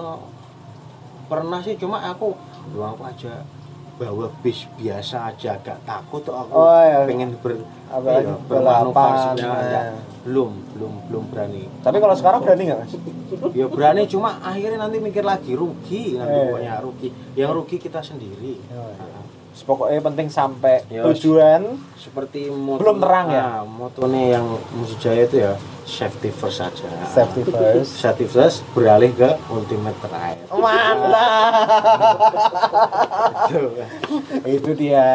pernah 1.25 1.59
sih 1.59 1.73
cuma 1.75 1.97
aku 2.03 2.37
doang 2.69 2.93
aku 2.93 3.03
aja 3.05 3.41
bawa 3.93 4.29
bis 4.41 4.65
biasa 4.75 5.31
aja 5.31 5.55
agak 5.55 5.81
takut 5.83 6.21
tuh 6.21 6.33
aku 6.33 6.51
Oh, 6.51 6.81
iya. 6.81 7.05
pengen 7.05 7.33
ber 7.39 7.57
iya, 7.57 8.33
bermanuver, 8.43 9.13
ya. 9.33 9.49
enggak. 9.49 9.85
belum 10.23 10.49
belum 10.73 10.93
belum 11.09 11.23
berani 11.29 11.63
Tapi 11.79 11.97
kalau 11.97 12.13
sekarang 12.13 12.41
berani 12.41 12.63
nggak 12.65 12.79
Mas? 12.79 12.93
ya 13.53 13.65
berani 13.65 14.01
cuma 14.05 14.41
akhirnya 14.41 14.77
nanti 14.79 14.97
mikir 14.97 15.21
lagi 15.21 15.53
rugi 15.53 16.17
nanti 16.17 16.33
Eh. 16.33 16.41
pokoknya 16.43 16.73
rugi 16.81 17.07
yang 17.33 17.49
rugi 17.51 17.77
kita 17.77 18.01
sendiri 18.01 18.57
Oh, 18.69 18.89
iya. 18.89 19.22
Nah, 19.53 19.61
Pokoknya 19.63 20.01
penting 20.01 20.27
sampai 20.27 20.81
Ya, 20.87 21.05
tujuan 21.05 21.77
seperti 21.95 22.49
moto, 22.49 22.81
Belum 22.81 22.97
terang 22.97 23.29
ya? 23.29 23.43
nah, 23.43 23.61
motonya 23.63 24.35
yang 24.35 24.45
Musijaya 24.73 25.23
itu 25.23 25.37
ya 25.39 25.53
safety 25.83 26.31
first 26.31 26.57
saja 26.57 26.87
safety 27.05 27.43
first. 27.45 27.91
safety 27.93 28.25
first 28.25 28.63
beralih 28.71 29.11
ke 29.11 29.29
ultimate 29.47 29.93
terakhir 29.99 30.41
Mantap. 30.49 31.53
Gitu. 33.45 33.67
Itu 34.55 34.71
dia 34.73 35.05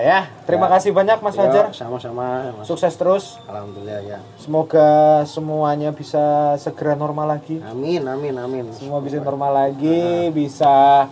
ya. 0.00 0.20
Terima 0.42 0.66
Ya. 0.66 0.72
kasih 0.74 0.90
banyak 0.90 1.18
Mas 1.18 1.34
Ya, 1.34 1.40
Fajar. 1.40 1.64
sama-sama 1.70 2.24
Mas. 2.52 2.64
Sukses 2.64 2.94
terus. 2.94 3.36
alhamdulillah 3.44 4.00
ya 4.02 4.18
Semoga 4.38 4.88
semuanya 5.24 5.90
bisa 5.90 6.24
segera 6.56 6.94
normal 6.94 7.36
lagi. 7.36 7.60
Amin, 7.62 8.00
amin, 8.02 8.34
amin. 8.34 8.64
Semua 8.72 8.98
bisa 8.98 9.18
normal 9.18 9.52
lagi, 9.52 10.32
bisa 10.32 11.06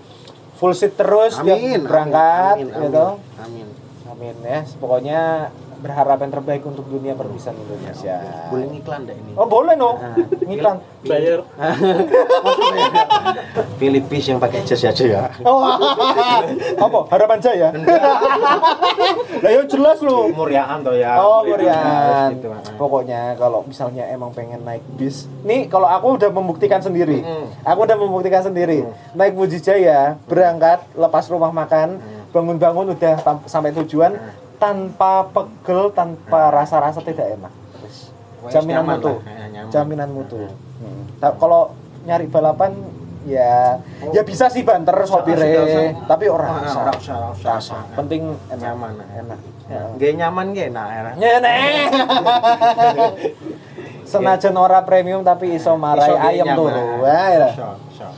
full 0.57 0.73
seat 0.73 0.97
terus 0.97 1.37
Amin, 1.39 1.85
berangkat 1.85 2.57
amin, 2.59 2.69
amin, 2.73 2.85
gitu. 2.89 3.07
Amin. 3.45 3.67
Amin 4.09 4.37
ya. 4.41 4.61
Pokoknya 4.81 5.23
berharap 5.77 6.19
yang 6.19 6.31
terbaik 6.31 6.63
untuk 6.63 6.85
dunia 6.85 7.13
perbisan 7.13 7.53
Indonesia. 7.55 8.17
Boleh 8.49 8.67
ngiklan 8.69 9.01
enggak 9.05 9.17
ini? 9.17 9.31
Oh 9.35 9.45
boleh 9.45 9.75
no, 9.75 9.97
Nah, 9.97 10.15
ngiklan. 10.41 10.77
Bayar. 11.03 11.41
Pilih 13.77 14.03
bis 14.05 14.25
yang 14.27 14.37
pakai 14.37 14.61
jas 14.65 14.83
aja 14.83 15.05
ya 15.05 15.23
Oh, 15.43 15.61
apa? 16.77 16.99
Harapan 17.09 17.39
Jaya? 17.39 17.69
Lah 19.45 19.51
ya 19.53 19.61
jelas 19.65 19.99
lu. 20.01 20.33
Muryaan 20.33 20.81
toh 20.81 20.93
ya 20.93 21.17
Oh, 21.21 21.45
harus 21.45 21.69
gitu, 22.33 22.47
ah. 22.51 22.61
Pokoknya 22.75 23.35
kalau 23.37 23.63
misalnya 23.63 24.05
emang 24.09 24.33
pengen 24.33 24.61
naik 24.63 24.83
bis, 24.97 25.25
nih 25.43 25.67
kalau 25.67 25.87
aku 25.87 26.17
udah 26.17 26.29
membuktikan 26.29 26.79
sendiri, 26.81 27.17
Mm. 27.17 27.47
aku 27.63 27.79
udah 27.83 27.97
membuktikan 27.97 28.41
sendiri, 28.41 28.87
naik 29.13 29.33
Mujijaya, 29.35 30.15
berangkat, 30.25 30.85
lepas 30.93 31.25
rumah 31.27 31.51
makan, 31.51 31.99
bangun-bangun 32.31 32.93
udah 32.93 33.15
sampai 33.45 33.73
tujuan, 33.75 34.15
tanpa 34.57 35.29
pegel, 35.29 35.93
tanpa 35.93 36.51
rasa-rasa 36.51 37.01
tidak 37.01 37.37
enak. 37.37 37.53
Terus, 37.75 37.97
Jaminan 38.49 38.85
nyaman 38.85 38.97
mutu, 38.97 39.13
lah, 39.13 39.49
nyaman. 39.49 39.71
jaminan 39.71 40.11
mutu. 40.11 40.37
Hmm. 40.79 41.03
Ta- 41.19 41.35
Kalau 41.35 41.75
nyari 42.05 42.27
balapan, 42.27 42.73
ya, 43.27 43.83
ya 44.11 44.23
bisa 44.23 44.47
sih 44.47 44.63
banter 44.63 44.95
sopire, 45.05 45.97
tapi 46.07 46.31
orang 46.31 46.63
rasa, 46.63 47.35
rasa. 47.35 47.77
Penting 47.95 48.33
enak. 48.49 48.63
Nyaman. 48.63 48.93
enak. 49.17 49.39
Ya. 49.67 49.83
Nggak 49.99 50.13
nyaman 50.15 50.47
nggak 50.55 50.67
enak 50.71 50.87
ya 50.87 51.03
Nyene. 51.21 51.55
Senajan 54.07 54.55
ora 54.55 54.87
premium 54.87 55.27
tapi 55.27 55.59
iso 55.59 55.75
marai 55.75 56.15
ayam 56.15 56.55
turu. 56.55 57.03
Iso, 57.03 57.69
iso. 57.91 58.09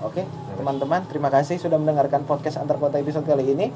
Oke, 0.00 0.24
teman-teman, 0.56 1.04
terima 1.04 1.28
kasih 1.28 1.60
sudah 1.60 1.76
mendengarkan 1.76 2.24
podcast 2.24 2.56
antar 2.56 2.80
kota 2.80 2.96
episode 2.96 3.28
kali 3.28 3.52
ini. 3.52 3.68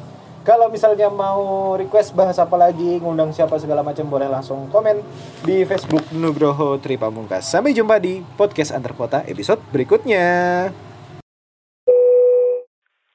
Kalau 0.45 0.69
misalnya 0.69 1.09
mau 1.09 1.73
request 1.73 2.13
bahas 2.13 2.37
apa 2.37 2.53
lagi, 2.61 3.01
ngundang 3.01 3.33
siapa 3.33 3.57
segala 3.57 3.81
macam 3.81 4.05
boleh 4.13 4.29
langsung 4.29 4.69
komen 4.69 5.01
di 5.41 5.65
Facebook 5.65 6.13
Nugroho 6.13 6.77
Tri 6.77 7.01
Pamungkas. 7.01 7.49
Sampai 7.49 7.73
jumpa 7.73 7.97
di 7.97 8.21
podcast 8.37 8.77
antar 8.77 8.93
kota 8.93 9.25
episode 9.25 9.65
berikutnya. 9.73 10.69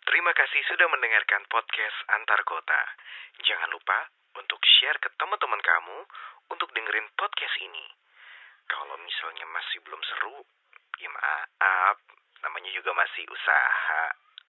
Terima 0.10 0.34
kasih 0.34 0.62
sudah 0.74 0.90
mendengarkan 0.90 1.46
podcast 1.54 1.98
Antar 2.18 2.42
Kota. 2.50 2.82
Jangan 3.46 3.70
lupa 3.78 4.10
untuk 4.34 4.58
share 4.66 4.98
ke 4.98 5.14
teman-teman 5.22 5.62
kamu 5.62 6.10
untuk 6.50 6.74
dengerin 6.74 7.14
podcast 7.14 7.56
ini. 7.62 7.86
Kalau 8.66 8.98
misalnya 9.06 9.46
masih 9.54 9.78
belum 9.86 10.02
seru, 10.02 10.38
ya 10.98 11.10
maaf, 11.14 12.02
namanya 12.42 12.74
juga 12.74 12.90
masih 12.98 13.22
usaha. 13.30 14.29